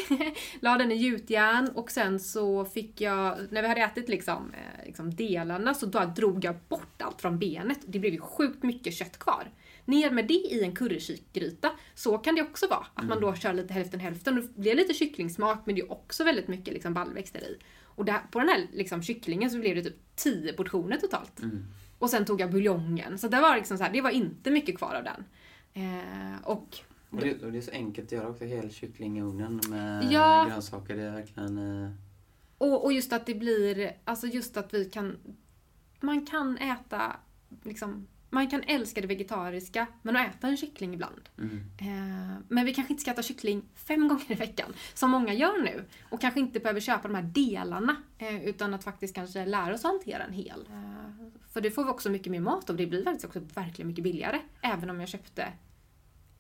[0.61, 4.87] la den i gjutjärn och sen så fick jag, när vi hade ätit liksom, eh,
[4.87, 7.79] liksom delarna så då drog jag bort allt från benet.
[7.87, 9.51] Det blev ju sjukt mycket kött kvar
[9.87, 11.71] ner med det i en currykikgryta.
[11.95, 12.87] Så kan det också vara.
[12.95, 14.37] Att man då kör lite hälften hälften.
[14.37, 17.59] Då blir det lite kycklingsmak men det är också väldigt mycket liksom baljväxter i.
[17.97, 21.41] Och där, på den här liksom, kycklingen så blev det typ 10 portioner totalt.
[21.41, 21.67] Mm.
[21.99, 23.19] Och sen tog jag buljongen.
[23.19, 25.25] Så det var, liksom så här, det var inte mycket kvar av den.
[25.73, 26.79] Eh, och,
[27.11, 30.13] och, det, och det är så enkelt att göra också, hel kyckling i ugnen med
[30.13, 30.97] ja, grönsaker.
[30.97, 31.83] Det är verkligen...
[31.85, 31.91] Eh...
[32.59, 35.17] Och, och just att det blir, alltså just att vi kan,
[36.01, 37.17] man kan äta
[37.63, 41.29] liksom man kan älska det vegetariska, men att äta en kyckling ibland.
[41.39, 41.57] Mm.
[41.79, 45.63] Eh, men vi kanske inte ska äta kyckling fem gånger i veckan, som många gör
[45.63, 45.85] nu.
[46.11, 49.85] Och kanske inte behöver köpa de här delarna, eh, utan att faktiskt kanske lära oss
[49.85, 50.69] att hantera en hel.
[50.71, 53.89] Eh, för det får vi också mycket mer mat och det blir faktiskt också verkligen
[53.89, 54.41] mycket billigare.
[54.61, 55.53] Även om jag köpte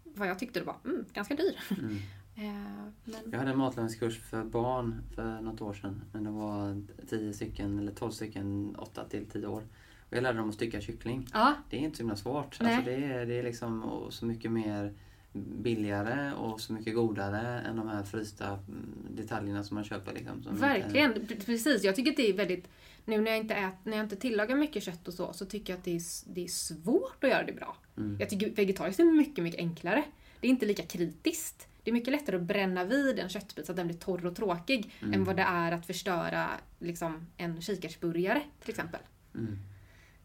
[0.05, 1.59] vad jag tyckte det var mm, ganska dyr.
[1.71, 1.99] Mm.
[3.05, 3.31] Men...
[3.31, 6.03] Jag hade en matlagningskurs för barn för något år sedan.
[6.13, 9.63] Men det var 10 stycken, eller 12 stycken, 8 till 10 år.
[10.11, 11.27] Jag lärde dem att stycka kyckling.
[11.33, 11.55] Ja.
[11.71, 12.57] Det är inte så himla svårt.
[12.61, 14.95] Alltså det, är, det är liksom så mycket mer
[15.37, 20.13] billigare och så mycket godare än de här frysta mm, detaljerna som man köper.
[20.13, 21.37] Liksom, Verkligen, inte...
[21.37, 21.85] precis.
[21.85, 22.69] Jag tycker att det är väldigt...
[23.05, 25.73] Nu när jag inte, ät, när jag inte tillagar mycket kött och så, så tycker
[25.73, 26.03] jag att det är,
[26.35, 27.77] det är svårt att göra det bra.
[27.97, 28.17] Mm.
[28.21, 30.05] Jag tycker vegetariskt är mycket, mycket enklare.
[30.41, 31.69] Det är inte lika kritiskt.
[31.83, 34.37] Det är mycket lättare att bränna vid en köttbit så att den blir torr och
[34.37, 35.15] tråkig mm.
[35.15, 39.01] än vad det är att förstöra liksom, en kikärtsburgare till exempel.
[39.35, 39.59] Mm.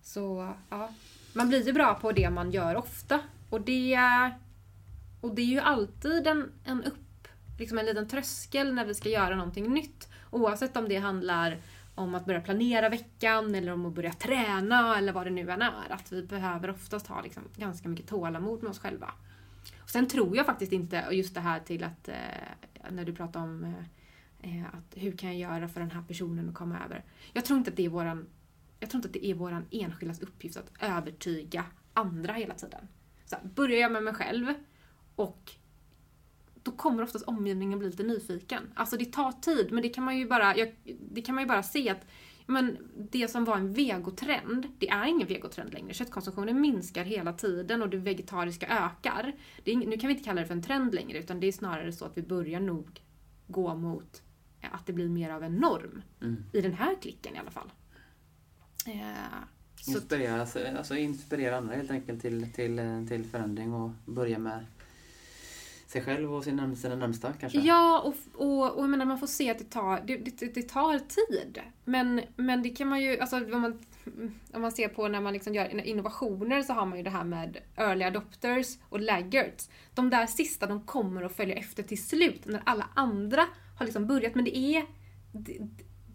[0.02, 0.90] Så ja,
[1.34, 3.20] man blir ju bra på det man gör ofta.
[3.50, 4.00] Och det,
[5.22, 7.28] och det är ju alltid en, en upp,
[7.60, 10.10] liksom en liten tröskel när vi ska göra någonting nytt.
[10.32, 11.58] Oavsett om det handlar
[11.96, 15.62] om att börja planera veckan eller om att börja träna eller vad det nu än
[15.62, 15.90] är.
[15.90, 19.14] Att vi behöver oftast ha liksom ganska mycket tålamod med oss själva.
[19.82, 22.16] Och sen tror jag faktiskt inte, och just det här till att eh,
[22.90, 26.50] när du pratar om eh, eh att hur kan jag göra för den här personen
[26.50, 27.04] att komma över.
[27.34, 28.28] Jag tror inte att det är våran
[28.82, 32.88] jag tror inte att det är vår enskildas uppgift att övertyga andra hela tiden.
[33.26, 34.54] Så här, börjar jag med mig själv
[35.16, 35.52] och
[36.64, 38.64] då kommer oftast omgivningen bli lite nyfiken.
[38.76, 40.76] Alltså det tar tid, men det kan man ju bara, jag,
[41.12, 42.06] det kan man ju bara se att
[42.46, 42.78] men
[43.12, 45.94] det som var en vegotrend, det är ingen vegotrend längre.
[45.94, 49.34] Köttkonsumtionen minskar hela tiden och det vegetariska ökar.
[49.64, 51.52] Det är, nu kan vi inte kalla det för en trend längre, utan det är
[51.52, 53.02] snarare så att vi börjar nog
[53.48, 54.22] gå mot
[54.72, 56.02] att det blir mer av en norm.
[56.22, 56.44] Mm.
[56.54, 57.72] I den här klicken i alla fall.
[58.88, 64.66] Eh, inspirera, alltså, alltså inspirera andra helt enkelt till, till, till förändring och börja med
[65.92, 67.60] sig själv och sina, sina närmsta kanske?
[67.60, 70.70] Ja, och, och, och jag menar man får se att det tar, det, det, det,
[70.70, 71.62] tar tid.
[71.86, 73.80] Men, men det kan man ju, alltså om man,
[74.54, 77.24] om man ser på när man liksom gör innovationer så har man ju det här
[77.24, 79.70] med early adopters och laggards.
[79.94, 83.46] De där sista, de kommer att följa efter till slut när alla andra
[83.78, 84.36] har liksom börjat.
[84.36, 84.86] Men det är,
[85.32, 85.58] det,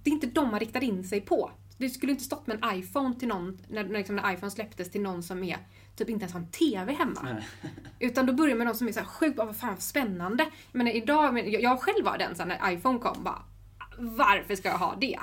[0.02, 1.50] det är inte de man riktar in sig på.
[1.78, 4.90] Det skulle inte stått med en iPhone till någon, när, när, liksom, när iPhone släpptes
[4.90, 5.58] till någon som är
[5.96, 7.42] typ inte ens har en TV hemma.
[7.98, 10.46] Utan då börjar med de som är så här sjukt, vad fan spännande.
[10.72, 13.42] Men idag, men jag, jag själv var den så när iPhone kom bara,
[13.98, 15.18] varför ska jag ha det?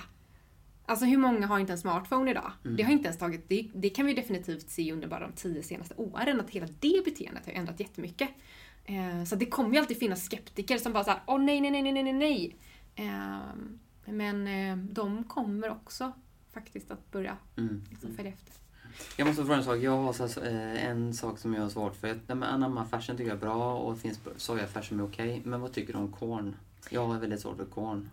[0.85, 2.51] Alltså hur många har inte en smartphone idag?
[2.65, 2.77] Mm.
[2.77, 5.63] Det har inte ens tagit, det, det, kan vi definitivt se under bara de tio
[5.63, 8.29] senaste åren, att hela det beteendet har ändrat jättemycket.
[8.85, 11.81] Eh, så det kommer ju alltid finnas skeptiker som bara såhär, åh nej, nej, nej,
[11.81, 12.55] nej, nej, nej.
[12.95, 13.39] Eh,
[14.05, 16.11] Men eh, de kommer också
[16.53, 17.83] faktiskt att börja Mm.
[17.89, 18.53] liksom, följa efter.
[19.17, 19.77] Jag måste fråga en sak.
[19.77, 22.19] Jag har så, eh, en sak som jag har svårt för.
[22.27, 25.41] Anamma-färsen tycker jag är bra och det finns sojafärs som är okej.
[25.45, 26.55] Men vad tycker du om korn?
[26.89, 28.09] Jag har väldigt svårt för korn.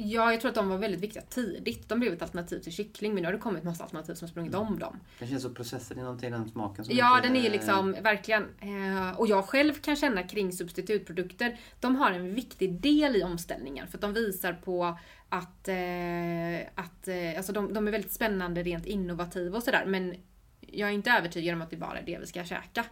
[0.00, 1.88] Ja, jag tror att de var väldigt viktiga tidigt.
[1.88, 4.30] De blev ett alternativ till kyckling, men nu har det kommit massa alternativ som har
[4.30, 4.96] sprungit om dem.
[5.18, 6.84] Det känns så processen i någonting, den smaken.
[6.84, 8.42] Som Ja, den är liksom verkligen...
[8.60, 13.88] Eh, och jag själv kan känna kring substitutprodukter, de har en viktig del i omställningen.
[13.88, 14.98] För att de visar på
[15.28, 19.86] att, eh, att eh, alltså de, de är väldigt spännande, rent innovativa och sådär.
[19.86, 20.14] Men
[20.60, 22.84] jag är inte övertygad om att det bara är det vi ska käka.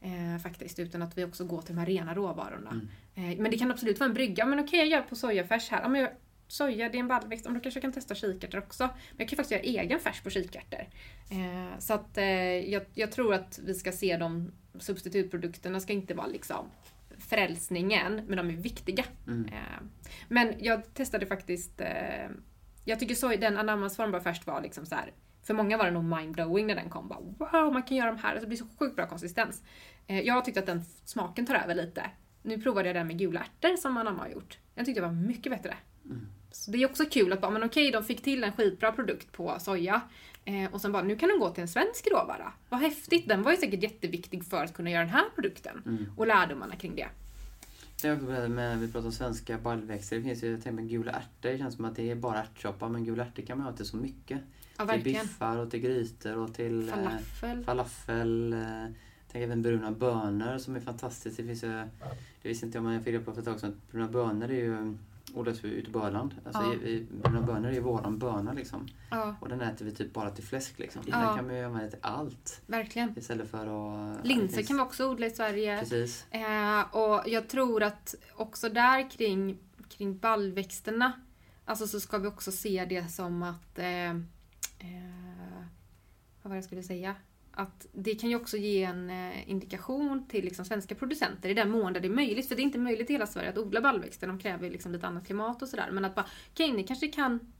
[0.00, 2.70] Eh, faktiskt, utan att vi också går till de här rena råvarorna.
[2.70, 3.30] Mm.
[3.32, 4.46] Eh, men det kan absolut vara en brygga.
[4.46, 5.82] Men okej, jag gör på sojafärs här.
[5.82, 6.10] Ja, men jag,
[6.48, 7.44] soja, det är en baljväxt.
[7.44, 8.84] Men Då kanske kan testa kikärtor också.
[8.84, 10.88] Men jag kan faktiskt göra egen färs på kikärtor.
[11.30, 12.24] Eh, så att eh,
[12.70, 16.70] jag, jag tror att vi ska se de substitutprodukterna ska inte vara liksom
[17.28, 19.04] frälsningen, men de är viktiga.
[19.26, 19.44] Mm.
[19.44, 19.82] Eh,
[20.28, 22.30] men jag testade faktiskt, eh,
[22.84, 25.12] jag tycker så, den Anammas formbar färs var liksom så här.
[25.42, 27.08] För många var det nog mindblowing när den kom.
[27.08, 28.30] Bara, wow, man kan göra de här.
[28.30, 29.62] Alltså, det blir så sjukt bra konsistens.
[30.06, 32.10] Eh, jag tyckte att den smaken tar över lite.
[32.42, 34.58] Nu provade jag den med gula ärtor som Anamma har gjort.
[34.74, 35.76] Jag tyckte det var mycket bättre.
[36.50, 39.32] Så det är också kul att bara, men okej, de fick till en skitbra produkt
[39.32, 40.00] på soja.
[40.44, 42.52] Eh, och sen bara, nu kan de gå till en svensk råvara.
[42.68, 43.28] Vad häftigt!
[43.28, 45.82] Den var ju säkert jätteviktig för att kunna göra den här produkten.
[45.86, 46.06] Mm.
[46.16, 47.08] Och lärdomarna kring det.
[48.02, 50.16] Det är också bra med, vi pratar om svenska baljväxter.
[50.16, 51.50] Det finns ju till exempel gula ärtor.
[51.50, 53.86] Det känns som att det är bara ärtsoppa, men gula ärtor kan man ha till
[53.86, 54.40] så mycket.
[54.76, 57.64] Ja, till biffar och till grytor och till eh, Falafel.
[57.64, 58.52] falafel.
[58.52, 58.58] Eh,
[59.32, 61.36] tänk även bruna bönor som är fantastiskt.
[61.36, 61.68] Det finns ju,
[62.42, 64.50] det visste inte jag men jag fick reda på för ett tag sedan bruna bönor
[64.50, 64.96] är ju
[65.34, 66.34] odlas ju ute på Öland.
[66.44, 66.74] Alltså, Ja.
[66.74, 68.88] i, i, bruna bönor är ju våran böna liksom.
[69.10, 71.02] Ja, Och den äter vi typ bara till fläsk liksom.
[71.06, 71.18] Ja.
[71.18, 72.62] Den kan man ju använda till allt.
[72.66, 73.18] verkligen.
[73.18, 74.26] Istället för att...
[74.26, 75.78] Linser finns- kan vi också odla i Sverige.
[75.80, 76.26] Precis.
[76.30, 79.58] Eh, och jag tror att också där kring,
[79.88, 81.12] kring baljväxterna,
[81.64, 84.14] alltså så ska vi också se det som att, eh, eh,
[86.42, 87.14] vad var det jag skulle säga?
[87.54, 91.70] Att det kan ju också ge en eh, indikation till liksom svenska producenter i den
[91.70, 92.48] mån där det är möjligt.
[92.48, 94.26] För det är inte möjligt i hela Sverige att odla baljväxter.
[94.26, 95.90] De kräver liksom lite annat klimat och sådär.
[95.92, 97.52] Men att bara, okej ni kanske kan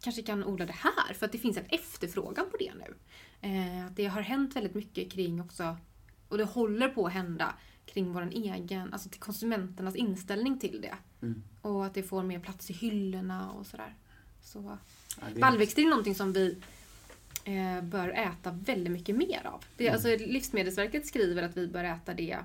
[0.00, 2.94] kanske kan odla det här för att det finns en efterfrågan på det nu.
[3.48, 5.76] Eh, att det har hänt väldigt mycket kring också,
[6.28, 7.54] och det håller på att hända
[7.86, 10.94] kring vår egen, alltså till konsumenternas inställning till det.
[11.22, 11.42] Mm.
[11.62, 13.94] Och att det får mer plats i hyllorna och sådär.
[14.42, 14.78] Så
[15.20, 16.58] Ja, det är- Baljväxter är någonting som vi
[17.82, 19.64] bör äta väldigt mycket mer av.
[19.76, 19.94] Det, Mm.
[19.94, 22.38] alltså, Livsmedelsverket skriver att vi bör äta det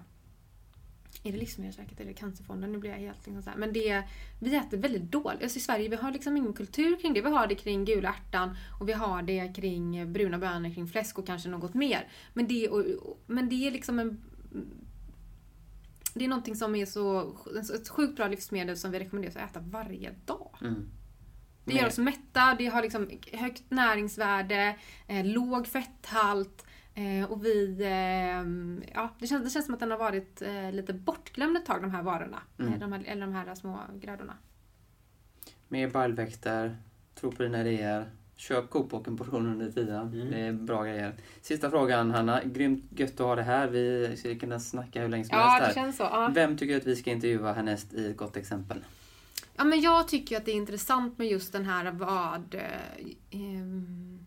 [1.23, 2.71] är det Livsmedelsverket eller Cancerfonden?
[2.71, 3.57] Nu blir jag helt liksom så här.
[3.57, 4.03] Men det,
[4.39, 5.43] vi äter väldigt dåligt.
[5.43, 7.21] Alltså I Sverige vi har liksom ingen kultur kring det.
[7.21, 11.19] Vi har det kring gula ärtan och vi har det kring bruna bönor, kring fläsk
[11.19, 12.07] och kanske något mer.
[12.33, 14.23] Men det, och, och, men det är liksom en...
[16.13, 17.35] Det är någonting som är så,
[17.75, 20.57] ett sjukt bra livsmedel som vi rekommenderas att äta varje dag.
[20.61, 20.89] Mm.
[21.65, 24.75] Det gör oss mätta, det har liksom högt näringsvärde,
[25.07, 27.77] eh, låg fetthalt eh, och vi...
[27.81, 31.65] Eh, ja, det, känns, det känns som att den har varit eh, lite bortglömd ett
[31.65, 32.41] tag, de här varorna.
[32.59, 32.73] Mm.
[32.73, 34.33] Eh, de här, eller de här små grödorna.
[35.67, 36.77] Mer baljväxter,
[37.15, 38.09] tro på dina idéer.
[38.35, 40.13] Köp Coop en portion under tiden.
[40.13, 40.31] Mm.
[40.31, 41.13] Det är bra grejer.
[41.41, 42.43] Sista frågan Hanna.
[42.43, 43.67] Grymt gött att ha det här.
[43.67, 45.85] Vi skulle kunna snacka hur länge som Ja, helst det här.
[45.85, 46.03] känns så.
[46.03, 46.31] Ja.
[46.33, 48.77] Vem tycker att vi ska intervjua härnäst i ett gott exempel?
[49.57, 52.55] Ja, men jag tycker att det är intressant med just den här vad...
[52.55, 54.25] Eh, ehm,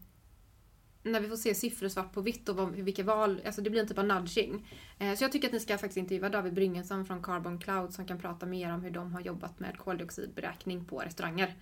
[1.03, 3.81] när vi får se siffror svart på vitt och vad, vilka val, alltså det blir
[3.81, 4.69] en typ av nudging.
[4.99, 8.07] Eh, så jag tycker att ni ska faktiskt intervjua David Bryngelsson från Carbon Cloud som
[8.07, 11.55] kan prata mer om hur de har jobbat med koldioxidberäkning på restauranger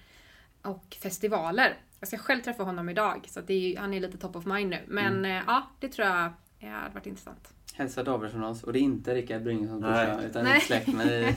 [0.63, 1.77] och festivaler.
[2.01, 4.71] Jag ska själv träffa honom idag så det är, han är lite top of mind
[4.71, 4.85] nu.
[4.89, 6.33] Men eh, ja, det tror jag
[6.71, 7.55] hade varit intressant.
[7.77, 8.63] Hälsa David från oss.
[8.65, 10.07] Och det är inte Rickard Bryngelsson Nej.
[10.07, 10.61] brorsa, utan Nej.
[10.61, 10.89] släkt.
[10.89, 11.35] Vi,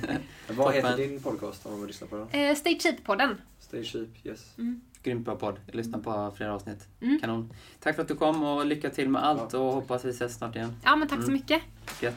[0.53, 2.41] Vad heter din podcast om man vill lyssna på den?
[2.49, 3.35] Eh, Stay Cheap-podden.
[3.59, 4.55] Stay cheap, yes.
[5.03, 5.59] grymt bra podd.
[5.65, 6.87] Jag lyssnar på flera avsnitt.
[7.01, 7.19] Mm.
[7.19, 7.53] Kanon.
[7.79, 10.55] Tack för att du kom och lycka till med allt och hoppas vi ses snart
[10.55, 10.75] igen.
[10.83, 11.33] Ja, men tack så Mm.
[11.33, 11.61] mycket.
[12.01, 12.15] Gött.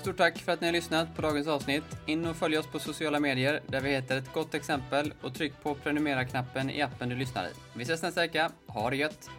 [0.00, 1.84] Stort tack för att ni har lyssnat på dagens avsnitt.
[2.06, 5.52] In och följ oss på sociala medier där vi heter ett gott exempel och tryck
[5.62, 7.50] på prenumerera-knappen i appen du lyssnar i.
[7.74, 8.50] Vi ses nästa vecka.
[8.66, 9.30] Ha det gött!